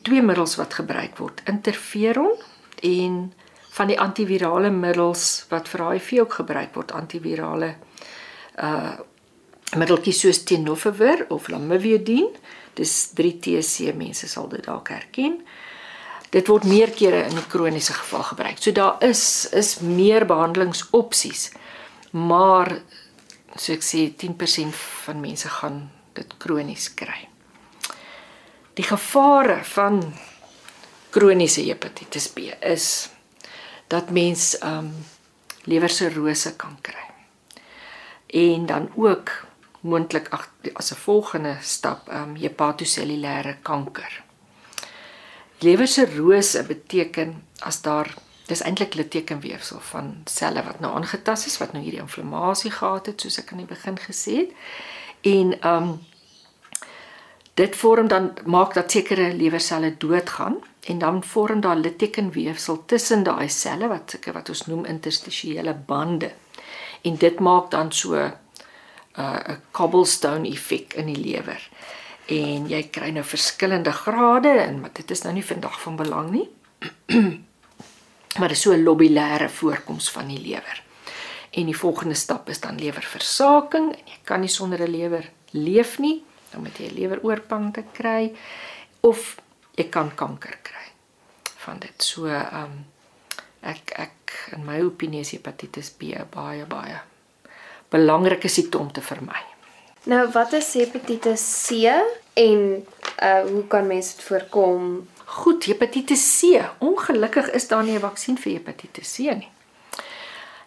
twee 0.02 0.22
middels 0.22 0.54
wat 0.56 0.74
gebruik 0.74 1.18
word: 1.18 1.42
interferon 1.44 2.38
en 2.82 3.32
van 3.76 3.90
die 3.90 3.98
antivirale 4.00 4.70
middels 4.70 5.44
wat 5.50 5.68
vir 5.68 5.84
HIV 5.90 6.12
ook 6.20 6.40
gebruik 6.40 6.74
word, 6.74 6.96
antivirale 6.96 7.74
uh 8.56 8.96
middeltjies 9.74 10.20
soos 10.22 10.38
tenofovir 10.46 11.24
of 11.34 11.48
lamivudine. 11.50 12.30
Dis 12.78 12.92
3TC 13.18 13.90
mense 13.98 14.28
sal 14.30 14.46
dit 14.52 14.62
dalk 14.64 14.92
herken. 14.94 15.40
Dit 16.30 16.46
word 16.48 16.68
meer 16.70 16.92
kere 16.94 17.24
in 17.26 17.34
die 17.34 17.44
kroniese 17.50 17.96
geval 17.96 18.22
gebruik. 18.30 18.60
So 18.62 18.72
daar 18.72 19.02
is 19.04 19.48
is 19.52 19.78
meer 19.80 20.26
behandelingsopsies. 20.26 21.50
Maar 22.10 22.76
so 23.56 23.74
ek 23.74 23.84
sê 23.84 24.06
10% 24.14 24.76
van 25.06 25.20
mense 25.20 25.50
gaan 25.58 25.88
dit 26.14 26.36
kronies 26.38 26.92
kry. 26.94 27.26
Die 28.76 28.86
gevare 28.86 29.62
van 29.64 30.02
kroniese 31.16 31.62
hepatitis 31.64 32.28
B 32.28 32.50
is 32.60 33.08
dat 33.88 34.10
mens 34.12 34.56
um 34.60 34.92
lewersirose 35.64 36.52
kan 36.60 36.76
kry. 36.84 37.06
En 38.26 38.66
dan 38.66 38.90
ook 38.96 39.30
moontlik 39.80 40.28
as 40.72 40.92
'n 40.92 41.00
volgende 41.08 41.56
stap 41.60 42.08
um 42.12 42.36
hepatosellulêre 42.36 43.56
kanker. 43.62 44.22
Lewersirose 45.58 46.62
beteken 46.62 47.46
as 47.58 47.80
daar 47.82 48.14
dis 48.46 48.60
eintlik 48.60 48.94
littekenweefsel 48.94 49.80
van 49.80 50.20
selle 50.24 50.62
wat 50.62 50.80
nou 50.80 50.94
aangetast 50.94 51.46
is 51.46 51.58
wat 51.58 51.72
nou 51.72 51.82
hierdie 51.82 52.00
inflammasie 52.00 52.70
gehad 52.70 53.06
het 53.06 53.20
soos 53.20 53.38
ek 53.38 53.52
aan 53.52 53.64
die 53.64 53.74
begin 53.74 53.98
gesê 53.98 54.34
het. 54.36 54.50
En 55.20 55.66
um 55.72 56.06
dit 57.56 57.76
vorm 57.76 58.08
dan 58.08 58.32
maak 58.44 58.74
dat 58.74 58.90
sekere 58.90 59.32
lewerselle 59.34 59.94
doodgaan 59.96 60.56
en 60.86 60.98
dan 60.98 61.22
vorm 61.24 61.60
daar 61.60 61.76
littekenweefsel 61.76 62.82
tussen 62.86 63.22
daai 63.22 63.48
selle 63.48 63.88
wat 63.88 64.10
seker 64.10 64.36
wat 64.36 64.48
ons 64.52 64.66
noem 64.66 64.84
interstisiële 64.84 65.74
bande. 65.86 66.30
En 67.02 67.16
dit 67.16 67.40
maak 67.40 67.70
dan 67.70 67.92
so 67.92 68.14
'n 68.14 68.32
uh, 69.18 69.56
cobblestone 69.70 70.48
effek 70.48 70.94
in 70.94 71.06
die 71.06 71.20
lewer. 71.24 71.68
En 72.26 72.68
jy 72.68 72.82
kry 72.90 73.10
nou 73.10 73.24
verskillende 73.24 73.92
grade 73.92 74.48
en 74.48 74.80
maar 74.80 74.92
dit 74.92 75.10
is 75.10 75.22
nou 75.22 75.32
nie 75.34 75.44
vandag 75.44 75.80
van 75.80 75.96
belang 75.96 76.30
nie. 76.30 76.48
maar 78.38 78.48
dit 78.48 78.56
is 78.56 78.62
so 78.62 78.72
'n 78.72 78.82
lobulêre 78.82 79.48
voorkoms 79.48 80.10
van 80.10 80.26
die 80.26 80.40
lewer. 80.40 80.82
En 81.50 81.64
die 81.64 81.76
volgende 81.76 82.14
stap 82.14 82.48
is 82.48 82.60
dan 82.60 82.78
lewerversaking 82.78 83.92
en 83.92 84.04
jy 84.04 84.18
kan 84.24 84.40
nie 84.40 84.48
sonder 84.48 84.82
'n 84.82 84.90
lewer 84.90 85.30
leef 85.50 85.98
nie. 85.98 86.24
Dan 86.56 86.64
moet 86.64 86.78
jy 86.80 86.88
leweroorpang 86.96 87.66
te 87.76 87.82
kry 87.92 88.30
of 89.04 89.34
jy 89.76 89.84
kan 89.92 90.08
kanker 90.16 90.56
kry 90.64 90.86
van 91.66 91.82
dit. 91.84 91.92
So 92.00 92.30
ehm 92.32 92.62
um, 92.62 92.78
ek 93.60 93.92
ek 94.00 94.32
in 94.56 94.64
my 94.64 94.78
opinie 94.80 95.20
is 95.20 95.34
hepatitis 95.34 95.90
B 95.92 96.16
baie 96.32 96.64
baie 96.64 97.02
belangrike 97.92 98.48
siekte 98.48 98.80
om 98.80 98.88
te 98.88 99.04
vermy. 99.04 99.42
Nou 100.08 100.22
wat 100.32 100.56
is 100.56 100.72
hepatitis 100.80 101.44
C 101.66 101.92
en 102.40 102.64
uh 103.20 103.42
hoe 103.50 103.64
kan 103.68 103.86
mense 103.86 104.16
dit 104.16 104.24
voorkom? 104.30 105.08
Goed, 105.36 105.68
hepatitis 105.68 106.24
C. 106.38 106.64
Ongelukkig 106.78 107.50
is 107.58 107.68
daar 107.68 107.84
nie 107.84 107.98
'n 107.98 108.06
vaksin 108.08 108.38
vir 108.38 108.52
hepatitis 108.52 109.12
C 109.14 109.18
nie. 109.42 109.52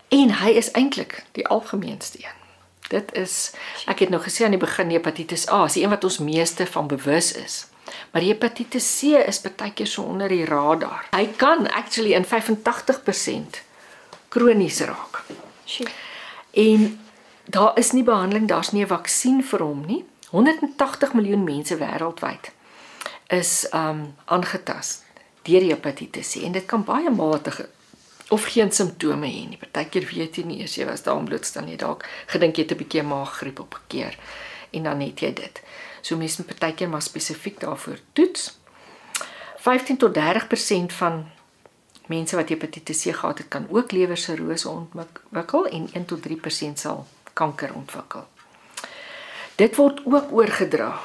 En 0.09 0.37
hy 0.41 0.51
is 0.61 0.71
eintlik 0.71 1.23
die 1.31 1.47
algemeenste 1.47 2.21
een. 2.21 2.38
Dit 2.89 3.13
is 3.17 3.51
ek 3.89 4.05
het 4.05 4.13
nou 4.13 4.21
gesê 4.21 4.45
aan 4.45 4.55
die 4.57 4.61
begin 4.61 4.89
hepatitis 4.93 5.47
A, 5.49 5.65
is 5.65 5.77
die 5.77 5.83
een 5.83 5.93
wat 5.93 6.03
ons 6.03 6.19
meeste 6.23 6.65
van 6.65 6.87
bewus 6.89 7.31
is. 7.37 7.65
Maar 8.11 8.25
hepatitis 8.25 8.87
C 8.99 9.17
is 9.21 9.41
baie 9.41 9.73
keer 9.73 9.87
so 9.87 10.03
onder 10.03 10.29
die 10.29 10.45
radar. 10.45 11.05
Hy 11.13 11.25
kan 11.37 11.67
actually 11.71 12.13
in 12.17 12.25
85% 12.25 13.61
kronies 14.29 14.79
raak. 14.85 15.23
Shit. 15.65 15.89
En 16.51 16.99
daar 17.45 17.77
is 17.77 17.91
nie 17.91 18.03
behandeling, 18.03 18.47
daar's 18.47 18.71
nie 18.71 18.83
'n 18.83 18.87
vaksin 18.87 19.43
vir 19.43 19.61
hom 19.61 19.85
nie. 19.85 20.05
180 20.29 21.13
miljoen 21.13 21.43
mense 21.43 21.77
wêreldwyd 21.77 22.51
is 23.27 23.67
um 23.73 24.15
aangetast 24.25 25.05
deur 25.41 25.61
hepatitis 25.61 26.33
C 26.33 26.43
en 26.45 26.51
dit 26.51 26.65
kan 26.65 26.83
baie 26.83 27.09
matige 27.09 27.69
of 28.29 28.45
geen 28.45 28.71
simptome 28.71 29.27
hê 29.27 29.47
nie. 29.49 29.57
Partykeer 29.57 30.05
weet 30.13 30.37
jy 30.37 30.43
nie 30.45 30.63
as 30.63 30.75
jy 30.77 30.85
was 30.85 31.03
daaraan 31.03 31.25
blootstel 31.25 31.65
nie. 31.65 31.77
Dalk 31.77 32.05
gedink 32.27 32.57
jy 32.57 32.63
het 32.63 32.71
'n 32.71 32.77
bietjie 32.77 33.03
maaggriep 33.03 33.59
op 33.59 33.73
'n 33.75 33.87
keer 33.87 34.17
en 34.71 34.83
dan 34.83 35.01
het 35.01 35.19
jy 35.19 35.33
dit. 35.33 35.61
So 36.01 36.17
mense 36.17 36.41
moet 36.41 36.59
partykeer 36.59 36.89
maar 36.89 37.01
spesifiek 37.01 37.59
daarvoor 37.59 37.99
toets. 38.13 38.57
15 39.57 39.97
tot 39.97 40.13
30% 40.13 40.93
van 40.93 41.25
mense 42.07 42.35
wat 42.35 42.49
hepatitis 42.49 43.03
C 43.03 43.13
gehad 43.13 43.37
het, 43.37 43.47
kan 43.47 43.67
ook 43.69 43.91
lewersirose 43.91 44.69
ontwikkel 44.69 45.67
en 45.67 45.89
1 45.93 46.05
tot 46.05 46.21
3% 46.21 46.79
sal 46.79 47.07
kanker 47.33 47.73
ontwikkel. 47.73 48.27
Dit 49.55 49.75
word 49.75 50.01
ook 50.05 50.31
oorgedra 50.31 50.99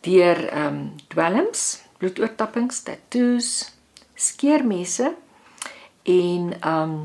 deur 0.00 0.48
ehm 0.48 0.66
um, 0.66 0.94
dwelms, 1.08 1.82
bloedoortappings, 1.98 2.82
tattoos, 2.82 3.72
skeermesse 4.14 5.14
en 6.08 6.52
ehm 6.60 6.82
um, 6.82 6.98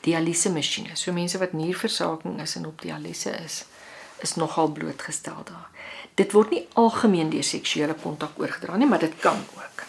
dialyse 0.00 0.48
masjiene. 0.50 0.96
So 0.96 1.12
mense 1.12 1.38
wat 1.38 1.52
nierversaking 1.52 2.40
is 2.40 2.56
en 2.56 2.66
op 2.66 2.80
dialyse 2.80 3.30
is, 3.44 3.64
is 4.24 4.34
nogal 4.40 4.72
blootgestel 4.72 5.42
daar. 5.44 5.68
Dit 6.16 6.32
word 6.32 6.54
nie 6.54 6.62
algemeen 6.80 7.28
deur 7.32 7.44
seksuele 7.44 7.94
kontak 8.00 8.38
oorgedra 8.40 8.78
nie, 8.80 8.88
maar 8.88 9.02
dit 9.04 9.16
kan 9.20 9.42
ook. 9.56 9.84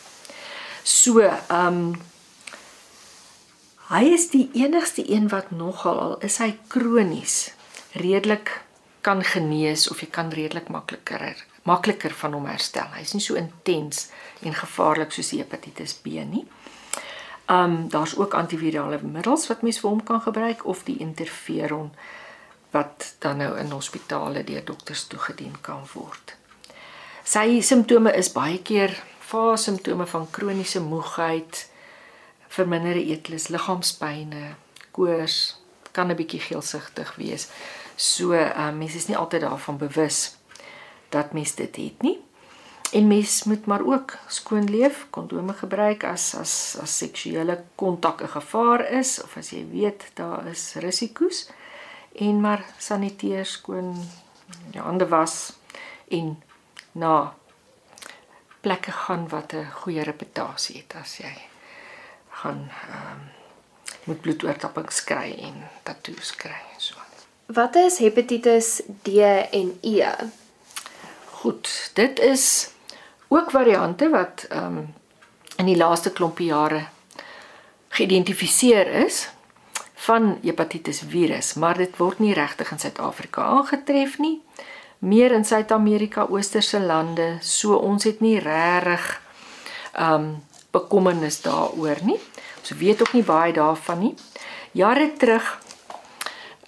So, 0.83 1.19
ehm 1.21 1.67
um, 1.67 2.01
hy 3.91 4.05
is 4.15 4.29
die 4.31 4.49
enigste 4.55 5.03
een 5.03 5.27
wat 5.27 5.49
nogal 5.51 5.99
al 5.99 6.13
is 6.23 6.37
hy 6.39 6.53
kronies 6.71 7.51
redelik 7.91 8.53
kan 9.03 9.23
genees 9.23 9.89
of 9.91 9.99
jy 9.99 10.07
kan 10.07 10.29
redelik 10.31 10.69
makliker 10.71 11.35
makliker 11.67 12.13
van 12.15 12.33
hom 12.33 12.47
herstel. 12.47 12.87
Hy's 12.95 13.11
nie 13.13 13.23
so 13.23 13.35
intens 13.35 14.07
en 14.41 14.55
gevaarlik 14.55 15.11
soos 15.11 15.33
hepatitis 15.35 15.93
B 15.93 16.23
nie. 16.25 16.45
Ehm 17.51 17.71
um, 17.71 17.89
daar's 17.89 18.15
ook 18.17 18.33
antivirale 18.33 18.99
middels 19.03 19.47
wat 19.47 19.61
mens 19.61 19.79
vir 19.79 19.89
hom 19.89 20.03
kan 20.03 20.21
gebruik 20.21 20.65
of 20.65 20.83
die 20.87 20.97
interferon 20.97 21.89
wat 22.71 23.15
dan 23.19 23.37
nou 23.37 23.57
in 23.59 23.71
hospitale 23.71 24.43
deur 24.43 24.63
dokters 24.65 25.03
toegedien 25.07 25.57
kan 25.61 25.83
word. 25.93 26.35
Sy 27.23 27.59
simptome 27.61 28.13
is 28.15 28.31
baie 28.31 28.61
keer 28.61 28.95
fase 29.19 29.63
simptome 29.63 30.07
van 30.07 30.29
kroniese 30.31 30.79
moegheid, 30.81 31.67
verminderde 32.47 33.03
eetlus, 33.03 33.47
liggaamspyne, 33.47 34.55
koors, 34.91 35.57
kan 35.91 36.11
'n 36.11 36.15
bietjie 36.15 36.39
geelsigtig 36.39 37.15
wees. 37.15 37.47
So, 37.95 38.33
uh, 38.33 38.71
mense 38.71 38.97
is 38.97 39.07
nie 39.07 39.17
altyd 39.17 39.41
daarvan 39.41 39.77
bewus 39.77 40.35
dat 41.09 41.33
mens 41.33 41.55
dit 41.55 41.75
het 41.75 42.01
nie. 42.01 42.19
En 42.91 43.07
mens 43.07 43.43
moet 43.43 43.65
maar 43.65 43.85
ook 43.85 44.17
skoon 44.27 44.69
leef, 44.69 45.05
kondome 45.09 45.53
gebruik 45.53 46.03
as 46.03 46.35
as 46.35 46.77
as 46.81 46.97
seksuele 46.97 47.63
kontak 47.75 48.21
'n 48.21 48.27
gevaar 48.27 48.89
is 48.91 49.21
of 49.23 49.37
as 49.37 49.49
jy 49.49 49.65
weet 49.69 50.11
daar 50.13 50.47
is 50.47 50.73
risiko's 50.73 51.49
en 52.15 52.41
maar 52.41 52.65
saniteer 52.77 53.45
skoon 53.45 53.95
jou 54.71 54.83
hande 54.85 55.07
was 55.07 55.53
en 56.07 56.43
na 56.91 57.33
plekke 58.61 58.91
gaan 58.91 59.29
wat 59.29 59.53
'n 59.53 59.71
goeie 59.71 60.03
reputasie 60.03 60.77
het 60.77 60.95
as 61.01 61.17
jy 61.17 61.35
gaan 62.29 62.69
ehm 62.69 63.11
um, 63.11 63.21
moet 64.03 64.21
bloedoortappings 64.21 65.03
kry 65.03 65.35
en 65.37 65.69
tatoeëes 65.83 66.35
kry 66.35 66.61
en 66.73 66.81
so. 66.81 66.95
Wat 67.45 67.75
is 67.75 67.97
hepatitis 67.97 68.81
D 69.01 69.07
en 69.51 69.77
E? 69.81 70.05
Goed, 71.29 71.91
dit 71.93 72.19
is 72.19 72.69
ook 73.31 73.51
variante 73.51 74.09
wat 74.09 74.45
ehm 74.49 74.77
um, 74.77 74.93
in 75.55 75.65
die 75.65 75.77
laaste 75.77 76.11
klompie 76.11 76.47
jare 76.47 76.85
geïdentifiseer 77.87 78.87
is 79.05 79.29
van 79.93 80.37
hepatitis 80.41 81.03
virus, 81.07 81.53
maar 81.53 81.77
dit 81.77 81.97
word 81.97 82.19
nie 82.19 82.33
regtig 82.33 82.71
in 82.71 82.79
Suid-Afrika 82.79 83.43
aangetref 83.43 84.17
nie. 84.17 84.39
Meer 84.99 85.31
in 85.31 85.45
Suid-Amerika, 85.45 86.25
oosterse 86.29 86.79
lande, 86.79 87.37
so 87.41 87.75
ons 87.75 88.03
het 88.09 88.19
nie 88.19 88.39
regtig 88.39 89.21
um 89.99 90.41
bekommernis 90.71 91.41
daaroor 91.43 91.99
nie. 92.07 92.17
Ons 92.59 92.73
weet 92.79 93.01
ook 93.01 93.13
nie 93.13 93.25
baie 93.27 93.53
daarvan 93.53 93.99
nie. 93.99 94.13
Jare 94.71 95.11
terug 95.19 95.53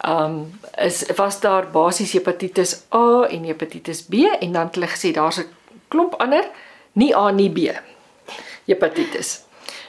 um 0.06 0.60
is 0.78 1.04
was 1.16 1.40
daar 1.40 1.72
basies 1.72 2.14
hepatitis 2.14 2.82
A 2.94 3.24
en 3.32 3.44
hepatitis 3.48 4.04
B 4.04 4.28
en 4.40 4.52
dan 4.52 4.66
het 4.68 4.76
hulle 4.76 4.92
gesê 4.92 5.14
daar's 5.16 5.40
'n 5.40 5.48
klomp 5.94 6.18
ander, 6.22 6.50
nie 7.00 7.14
A 7.16 7.30
nie 7.32 7.50
B. 7.54 7.72
Hepatitis 8.66 9.40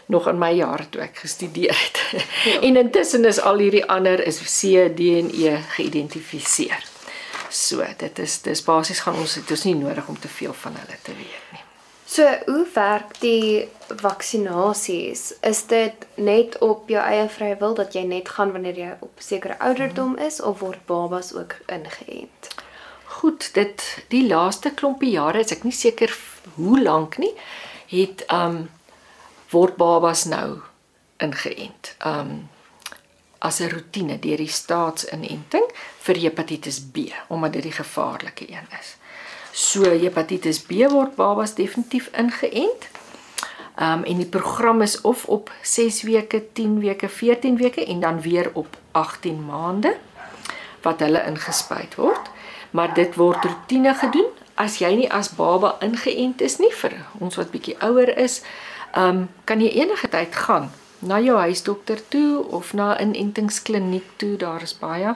nog 0.06 0.28
in 0.28 0.38
my 0.38 0.50
jare 0.52 0.84
toe 0.92 1.02
ek 1.04 1.22
gestudeer 1.24 1.72
het. 1.72 2.00
Ja. 2.12 2.60
En 2.68 2.76
intussen 2.76 3.24
is 3.24 3.40
al 3.40 3.62
hierdie 3.64 3.84
ander 3.88 4.20
is 4.26 4.40
C, 4.44 4.84
D 4.96 5.08
en 5.20 5.30
E 5.32 5.56
geïdentifiseer. 5.76 6.84
So, 7.50 7.84
dit 7.98 8.18
is 8.18 8.40
dis 8.42 8.62
basies 8.66 9.00
gaan 9.00 9.18
ons 9.18 9.34
dit 9.38 9.50
is 9.50 9.64
nie 9.64 9.76
nodig 9.78 10.08
om 10.08 10.18
te 10.18 10.28
veel 10.28 10.52
van 10.64 10.76
hulle 10.80 10.98
te 11.02 11.14
weet 11.14 11.52
nie. 11.52 11.62
So, 12.14 12.26
hoe 12.46 12.66
werk 12.74 13.14
die 13.22 13.68
vaksinasies? 13.88 15.32
Is 15.40 15.64
dit 15.70 16.06
net 16.14 16.58
op 16.58 16.90
jou 16.92 17.00
eie 17.00 17.28
vrye 17.28 17.56
wil 17.62 17.74
dat 17.78 17.94
jy 17.94 18.04
net 18.10 18.28
gaan 18.36 18.52
wanneer 18.52 18.78
jy 18.78 18.90
op 19.00 19.22
sekere 19.22 19.56
ouderdom 19.58 20.18
is 20.18 20.40
of 20.42 20.60
word 20.60 20.84
babas 20.86 21.32
ook 21.34 21.56
ingeënt? 21.66 22.52
Goed, 23.14 23.50
dit 23.54 23.82
die 24.10 24.24
laaste 24.26 24.72
klompie 24.74 25.12
jare, 25.14 25.44
is 25.44 25.52
ek 25.54 25.62
nie 25.62 25.74
seker 25.74 26.10
hoe 26.56 26.80
lank 26.82 27.18
nie, 27.22 27.32
het 27.92 28.24
um 28.32 28.64
word 29.52 29.76
babas 29.78 30.24
nou 30.26 30.58
ingeënt. 31.22 31.94
Um 32.02 32.48
as 33.44 33.60
'n 33.60 33.68
rotine 33.70 34.16
deur 34.18 34.40
die 34.40 34.48
staatsinenting 34.48 35.66
vir 36.06 36.16
hepatitis 36.16 36.80
B 36.80 37.12
omdat 37.28 37.52
dit 37.52 37.62
die 37.62 37.76
gevaarlike 37.76 38.48
een 38.48 38.66
is. 38.80 38.96
So 39.52 39.84
hepatitis 39.84 40.62
B 40.64 40.88
word 40.90 41.14
babas 41.14 41.54
definitief 41.54 42.08
ingeënt. 42.12 42.88
Um 43.78 44.02
en 44.04 44.16
die 44.16 44.32
program 44.36 44.82
is 44.82 45.00
of 45.00 45.24
op 45.26 45.52
6 45.62 46.02
weke, 46.02 46.42
10 46.52 46.80
weke, 46.80 47.08
14 47.08 47.56
weke 47.56 47.84
en 47.86 48.00
dan 48.00 48.20
weer 48.20 48.50
op 48.54 48.76
18 48.92 49.44
maande 49.44 49.96
wat 50.82 51.00
hulle 51.00 51.24
ingespuit 51.26 51.94
word. 51.94 52.33
Maar 52.74 52.94
dit 52.94 53.14
word 53.14 53.44
rotine 53.44 53.94
gedoen 53.94 54.30
as 54.58 54.78
jy 54.82 54.90
nie 54.98 55.10
as 55.10 55.32
baba 55.34 55.76
ingeënt 55.82 56.42
is 56.42 56.58
nie 56.62 56.72
vir 56.82 56.94
ons 57.22 57.36
wat 57.38 57.50
bietjie 57.50 57.76
ouer 57.82 58.10
is 58.18 58.40
um, 58.98 59.28
kan 59.46 59.62
jy 59.62 59.70
enige 59.82 60.10
tyd 60.10 60.34
gaan 60.46 60.70
na 61.04 61.18
jou 61.20 61.36
huisdokter 61.38 62.00
toe 62.08 62.44
of 62.58 62.72
na 62.72 62.94
'n 62.94 63.14
inentingskliniek 63.14 64.06
toe. 64.16 64.36
Daar 64.36 64.62
is 64.62 64.78
baie 64.78 65.14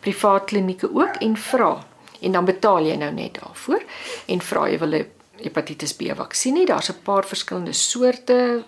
privaat 0.00 0.44
klinieke 0.44 0.88
ook 0.94 1.16
en 1.20 1.36
vra. 1.36 1.84
En 2.20 2.32
dan 2.32 2.44
betaal 2.44 2.86
jy 2.86 2.96
nou 2.96 3.12
net 3.12 3.38
daarvoor 3.40 3.82
en 4.26 4.40
vra 4.40 4.68
jy 4.68 4.78
wil 4.78 5.04
hepatitis 5.42 5.92
B 5.92 6.02
vaksinne. 6.16 6.66
Daar's 6.66 6.88
'n 6.90 7.02
paar 7.02 7.24
verskillende 7.24 7.72
soorte 7.72 8.64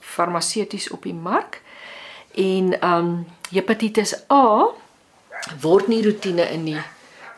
farmaseuties 0.00 0.90
op 0.90 1.02
die 1.02 1.14
mark. 1.14 1.62
En 2.34 2.86
um 2.88 3.26
hepatitis 3.50 4.14
A 4.30 4.68
word 5.60 5.88
nie 5.88 6.02
rotine 6.04 6.48
in 6.50 6.64
die 6.64 6.82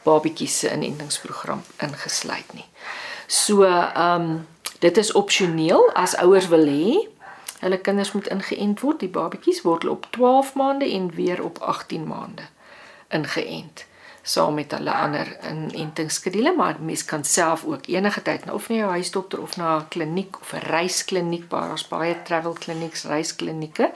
babatjies 0.05 0.59
se 0.59 0.73
inentingsprogram 0.73 1.63
ingesluit 1.83 2.53
nie. 2.55 2.67
So 3.27 3.65
um 3.65 4.47
Dit 4.85 4.97
is 4.97 5.13
opsioneel 5.13 5.91
as 5.93 6.17
ouers 6.17 6.49
wil 6.53 6.67
hê 6.69 7.09
hulle 7.65 7.79
kinders 7.81 8.13
moet 8.13 8.27
ingeënt 8.29 8.83
word. 8.85 9.01
Die 9.01 9.09
babatjies 9.09 9.63
word 9.65 9.87
op 9.89 10.07
12 10.13 10.55
maande 10.61 10.91
en 10.93 11.09
weer 11.17 11.41
op 11.45 11.59
18 11.59 12.05
maande 12.07 12.45
ingeënt 13.09 13.87
saam 14.25 14.55
met 14.57 14.73
hulle 14.73 14.93
ander 14.93 15.29
inentingsskedule, 15.51 16.55
maar 16.57 16.77
mens 16.81 17.05
kan 17.05 17.25
self 17.25 17.65
ook 17.69 17.87
enige 17.93 18.23
tyd 18.25 18.45
na 18.45 18.55
of 18.57 18.69
na 18.69 18.77
jou 18.77 18.91
huisdokter 18.91 19.43
of 19.43 19.57
na 19.57 19.77
'n 19.79 19.89
kliniek 19.89 20.41
of 20.41 20.53
'n 20.53 20.65
reiskliniek, 20.71 21.51
daar's 21.51 21.89
baie 21.89 22.23
travel 22.23 22.53
clinics, 22.53 23.05
reisklinieke 23.05 23.93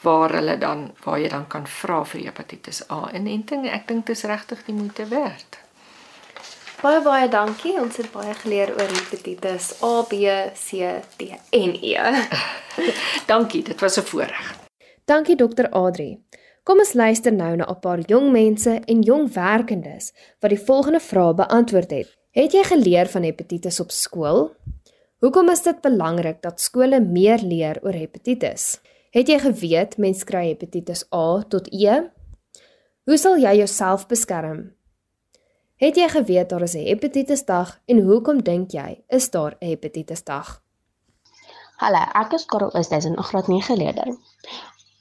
waar 0.00 0.32
hulle 0.32 0.58
dan 0.58 0.92
waar 1.04 1.20
jy 1.20 1.28
dan 1.28 1.46
kan 1.46 1.66
vra 1.66 2.04
vir 2.04 2.20
hepatitis 2.20 2.82
A 2.90 3.10
inenting. 3.14 3.70
Ek 3.70 3.88
dink 3.88 4.06
dit 4.06 4.16
is 4.16 4.22
regtig 4.22 4.64
die 4.64 4.74
moeite 4.74 5.08
werd. 5.08 5.58
Baie 6.80 7.02
baie 7.02 7.28
dankie. 7.28 7.80
Ons 7.80 7.96
het 7.96 8.12
baie 8.12 8.34
geleer 8.34 8.70
oor 8.70 8.88
hepatitis 8.88 9.82
A, 9.82 10.02
B, 10.02 10.12
C, 10.54 10.70
D 11.16 11.36
en 11.50 11.74
E. 11.82 11.96
dankie, 13.32 13.62
dit 13.62 13.80
was 13.80 13.96
'n 13.96 14.02
voorreg. 14.02 14.54
Dankie 15.04 15.36
dokter 15.36 15.70
Adri. 15.70 16.18
Kom 16.62 16.82
ons 16.82 16.92
luister 16.92 17.32
nou 17.32 17.54
na 17.56 17.64
'n 17.64 17.80
paar 17.80 18.00
jong 18.06 18.32
mense 18.32 18.80
en 18.86 19.02
jong 19.02 19.32
werkendes 19.32 20.12
wat 20.40 20.50
die 20.50 20.64
volgende 20.68 21.00
vrae 21.00 21.34
beantwoord 21.34 21.90
het. 21.90 22.08
Het 22.30 22.52
jy 22.52 22.64
geleer 22.64 23.08
van 23.08 23.22
hepatitis 23.22 23.80
op 23.80 23.90
skool? 23.90 24.50
Hoekom 25.20 25.48
is 25.48 25.62
dit 25.62 25.80
belangrik 25.80 26.42
dat 26.42 26.60
skole 26.60 27.00
meer 27.00 27.38
leer 27.38 27.80
oor 27.82 27.92
hepatitis? 27.92 28.80
Het 29.10 29.28
jy 29.28 29.38
geweet 29.38 29.96
mens 29.98 30.24
kry 30.24 30.46
hepatitis 30.48 31.04
A 31.12 31.42
tot 31.48 31.68
E? 31.72 32.02
Hoe 33.04 33.16
sal 33.16 33.38
jy 33.38 33.56
jouself 33.56 34.06
beskerm? 34.06 34.72
Het 35.76 35.96
jy 35.96 36.08
geweet 36.08 36.48
daar 36.48 36.62
is 36.62 36.74
'n 36.74 36.86
hepatitis 36.86 37.44
dag 37.44 37.80
en 37.86 38.02
hoekom 38.04 38.42
dink 38.42 38.70
jy 38.70 39.02
is 39.08 39.30
daar 39.30 39.56
'n 39.60 39.66
hepatitis 39.66 40.24
dag? 40.24 40.62
Hallo, 41.76 41.98
ek 42.14 42.32
is 42.32 42.44
Karel 42.44 42.74
Oosthuizen, 42.74 43.16
'n 43.16 43.22
graad 43.22 43.48
9 43.48 43.76
leerder. 43.76 44.16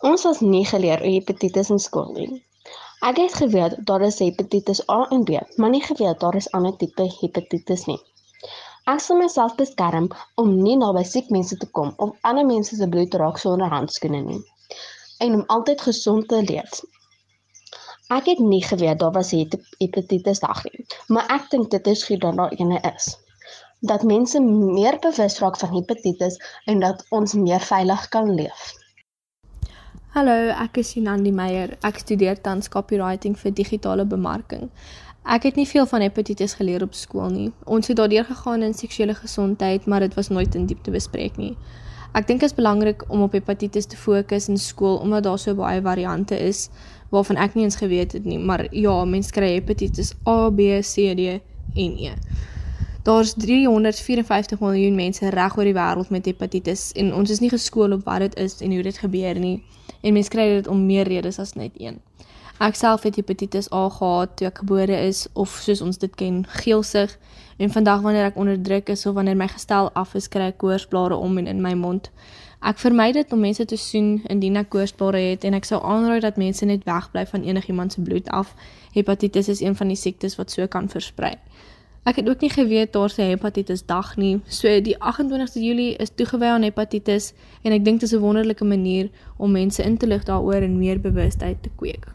Ons 0.07 0.23
was 0.23 0.39
nie 0.39 0.63
geleer 0.63 1.01
oor 1.03 1.11
hepatitis 1.11 1.69
in 1.75 1.79
skool 1.83 2.13
nie. 2.15 2.27
Ek 3.07 3.17
het 3.19 3.33
geweet 3.35 3.73
daar 3.89 4.05
is 4.07 4.19
hepatitis 4.23 4.79
A 4.91 5.01
en 5.15 5.25
B, 5.27 5.41
maar 5.59 5.73
nie 5.73 5.83
geweet 5.83 6.21
daar 6.21 6.37
is 6.39 6.47
ander 6.55 6.77
tipe 6.79 7.07
hepatitis 7.17 7.83
nie. 7.89 7.97
Ek 8.87 9.03
sal 9.03 9.19
myself 9.19 9.57
beskerm 9.59 10.07
om 10.39 10.55
nie 10.63 10.77
naby 10.79 11.03
siek 11.03 11.27
mense 11.35 11.59
te 11.59 11.67
kom 11.75 11.91
of 12.05 12.15
ander 12.31 12.47
mense 12.47 12.79
se 12.79 12.87
bloed 12.95 13.11
te 13.11 13.19
raak 13.19 13.43
sonder 13.43 13.75
handskoene 13.75 14.23
nie 14.29 14.39
en 15.19 15.35
om 15.41 15.43
altyd 15.57 15.83
gesond 15.89 16.27
te 16.31 16.41
leef. 16.47 16.79
Ek 18.15 18.31
het 18.31 18.39
nie 18.39 18.63
geweet 18.63 19.03
daar 19.03 19.11
was 19.19 19.35
hepatitis 19.35 20.39
dag 20.39 20.63
nie, 20.63 20.85
maar 21.11 21.27
ek 21.35 21.51
dink 21.51 21.71
dit 21.75 21.91
is 21.91 22.07
goed 22.07 22.23
dat 22.23 22.39
daar 22.39 22.55
eene 22.55 22.79
is. 22.95 23.17
Dat 23.91 24.07
mense 24.07 24.39
meer 24.47 24.95
bewus 25.03 25.41
raak 25.43 25.59
van 25.59 25.75
hepatitis 25.75 26.39
en 26.71 26.79
dat 26.87 27.03
ons 27.11 27.35
meer 27.35 27.59
veilig 27.59 28.07
kan 28.15 28.31
leef. 28.39 28.78
Hallo, 30.09 30.33
ek 30.57 30.79
is 30.81 30.87
Sinandi 30.95 31.29
Meyer. 31.29 31.75
Ek 31.85 31.99
studeer 32.01 32.39
tans 32.41 32.65
copywriting 32.73 33.35
vir 33.37 33.51
digitale 33.53 34.07
bemarking. 34.09 34.63
Ek 35.21 35.43
het 35.45 35.59
nie 35.59 35.67
veel 35.69 35.85
van 35.91 36.01
hepatitis 36.01 36.55
geleer 36.57 36.81
op 36.81 36.95
skool 36.97 37.29
nie. 37.29 37.51
Ons 37.69 37.91
het 37.91 37.99
daardeur 37.99 38.25
gegaan 38.25 38.65
in 38.65 38.73
seksuele 38.73 39.13
gesondheid, 39.13 39.85
maar 39.85 40.01
dit 40.01 40.17
was 40.17 40.31
nooit 40.33 40.57
in 40.57 40.65
diepte 40.65 40.89
bespreek 40.95 41.37
nie. 41.37 41.51
Ek 42.17 42.25
dink 42.25 42.41
dit 42.41 42.49
is 42.49 42.57
belangrik 42.57 43.05
om 43.05 43.21
op 43.27 43.37
hepatitis 43.37 43.85
te 43.85 44.01
fokus 44.01 44.49
in 44.49 44.57
skool 44.57 44.97
omdat 44.97 45.27
daar 45.29 45.37
so 45.37 45.53
baie 45.53 45.77
variante 45.85 46.41
is 46.41 46.71
waarvan 47.13 47.37
ek 47.37 47.53
nie 47.53 47.67
eens 47.69 47.77
geweet 47.77 48.17
het 48.17 48.25
nie, 48.25 48.41
maar 48.41 48.65
ja, 48.73 49.03
mense 49.05 49.29
kry 49.29 49.59
hepatitis 49.59 50.15
A, 50.25 50.49
B, 50.49 50.81
C, 50.81 51.13
D 51.13 51.37
en 51.77 52.01
E. 52.09 52.15
Daar's 53.09 53.33
354 53.33 54.59
miljoen 54.59 54.95
mense 54.95 55.29
reg 55.29 55.55
oor 55.57 55.65
die 55.65 55.73
wêreld 55.73 56.11
met 56.13 56.27
hepatitis 56.29 56.91
en 56.93 57.07
ons 57.17 57.31
is 57.33 57.39
nie 57.41 57.49
geskool 57.49 57.95
op 57.95 58.03
wat 58.05 58.19
dit 58.21 58.35
is 58.37 58.59
en 58.61 58.75
hoe 58.75 58.83
dit 58.85 58.97
gebeur 59.01 59.39
nie 59.41 59.55
en 60.05 60.13
mense 60.13 60.29
kry 60.29 60.45
dit 60.51 60.67
om 60.69 60.83
meer 60.85 61.09
redes 61.09 61.39
as 61.41 61.55
net 61.57 61.71
een. 61.81 61.97
Ek 62.61 62.77
self 62.77 63.07
het 63.07 63.17
hepatitis 63.17 63.71
A 63.73 63.87
gehad 63.95 64.35
toe 64.37 64.47
ek 64.51 64.61
gebore 64.61 64.99
is 65.07 65.23
of 65.33 65.55
soos 65.57 65.81
ons 65.81 65.97
dit 65.97 66.13
ken, 66.21 66.43
geelsig 66.59 67.15
en 67.57 67.73
vandag 67.73 68.05
wanneer 68.05 68.29
ek 68.29 68.37
onder 68.37 68.61
druk 68.61 68.93
is 68.93 69.05
of 69.09 69.17
wanneer 69.17 69.41
my 69.41 69.49
gestel 69.55 69.89
af 69.97 70.13
is, 70.13 70.29
kry 70.29 70.51
ek 70.53 70.61
koorsblare 70.61 71.17
om 71.17 71.41
en 71.41 71.49
in 71.49 71.65
my 71.65 71.73
mond. 71.73 72.11
Ek 72.61 72.77
vermy 72.77 73.09
dit 73.17 73.33
om 73.33 73.41
mense 73.41 73.65
te 73.65 73.81
soen 73.87 74.19
indien 74.29 74.61
ek 74.61 74.69
koorsblare 74.69 75.23
het 75.31 75.49
en 75.49 75.57
ek 75.57 75.65
sou 75.65 75.81
aanraai 75.81 76.21
dat 76.27 76.37
mense 76.37 76.69
net 76.69 76.85
wegbly 76.85 77.25
van 77.33 77.49
enigiemand 77.49 77.97
se 77.97 78.05
bloed 78.05 78.29
af. 78.29 78.53
Hepatitis 78.93 79.49
is 79.49 79.65
een 79.65 79.73
van 79.81 79.89
die 79.89 79.97
siektes 79.97 80.37
wat 80.37 80.53
so 80.53 80.69
kan 80.69 80.93
versprei. 80.93 81.39
Ek 82.07 82.15
het 82.15 82.29
ook 82.29 82.41
nie 82.41 82.49
geweet 82.49 82.93
daar 82.93 83.09
se 83.09 83.21
hepatitis 83.21 83.85
dag 83.85 84.15
nie. 84.17 84.39
So 84.47 84.67
die 84.81 84.95
28ste 84.97 85.59
Julie 85.59 85.95
is 85.95 86.09
toegewy 86.15 86.45
aan 86.45 86.63
hepatitis 86.63 87.33
en 87.63 87.75
ek 87.75 87.83
dink 87.85 87.99
dit 87.99 88.09
is 88.09 88.15
'n 88.15 88.23
wonderlike 88.23 88.65
manier 88.65 89.09
om 89.37 89.51
mense 89.51 89.83
in 89.83 89.97
te 89.97 90.07
lig 90.07 90.23
daaroor 90.23 90.61
en 90.63 90.79
meer 90.79 90.99
bewustheid 90.99 91.63
te 91.63 91.69
kweek. 91.75 92.07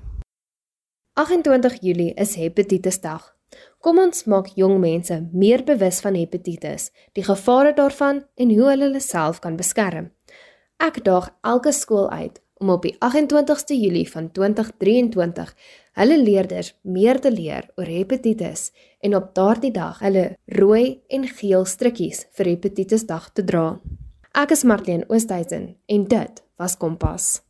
28 1.13 1.81
Julie 1.81 2.15
is 2.15 2.35
hepatitis 2.35 3.01
dag. 3.01 3.37
Kom 3.79 3.99
ons 3.99 4.25
maak 4.25 4.47
jong 4.57 4.81
mense 4.81 5.29
meer 5.33 5.65
bewus 5.65 6.01
van 6.01 6.15
hepatitis, 6.15 6.91
die 7.13 7.25
gevare 7.25 7.75
daarvan 7.75 8.25
en 8.35 8.55
hoe 8.55 8.69
hulle 8.69 8.85
hulle 8.85 9.01
self 9.01 9.39
kan 9.39 9.57
beskerm. 9.57 10.11
Ek 10.77 11.05
daag 11.05 11.31
elke 11.43 11.73
skool 11.73 12.11
uit 12.11 12.41
om 12.65 12.73
op 12.73 12.87
die 12.87 12.95
28ste 12.97 13.77
Julie 13.77 14.07
van 14.09 14.31
2023 14.33 15.53
hulle 16.01 16.17
leerders 16.23 16.73
meer 16.97 17.21
te 17.21 17.33
leer 17.33 17.69
oor 17.77 17.91
hepatitis 17.93 18.71
en 19.05 19.17
op 19.21 19.35
daardie 19.37 19.73
dag 19.75 20.01
hulle 20.01 20.25
rooi 20.59 21.03
en 21.13 21.29
geel 21.29 21.69
strikkies 21.69 22.25
vir 22.33 22.55
hepatitisdag 22.55 23.31
te 23.37 23.45
dra. 23.45 23.67
Ek 24.35 24.57
is 24.57 24.65
Marlene 24.65 25.05
Oosthuizen 25.13 25.75
en 25.87 26.09
dit 26.09 26.47
was 26.59 26.81
Kompas. 26.81 27.44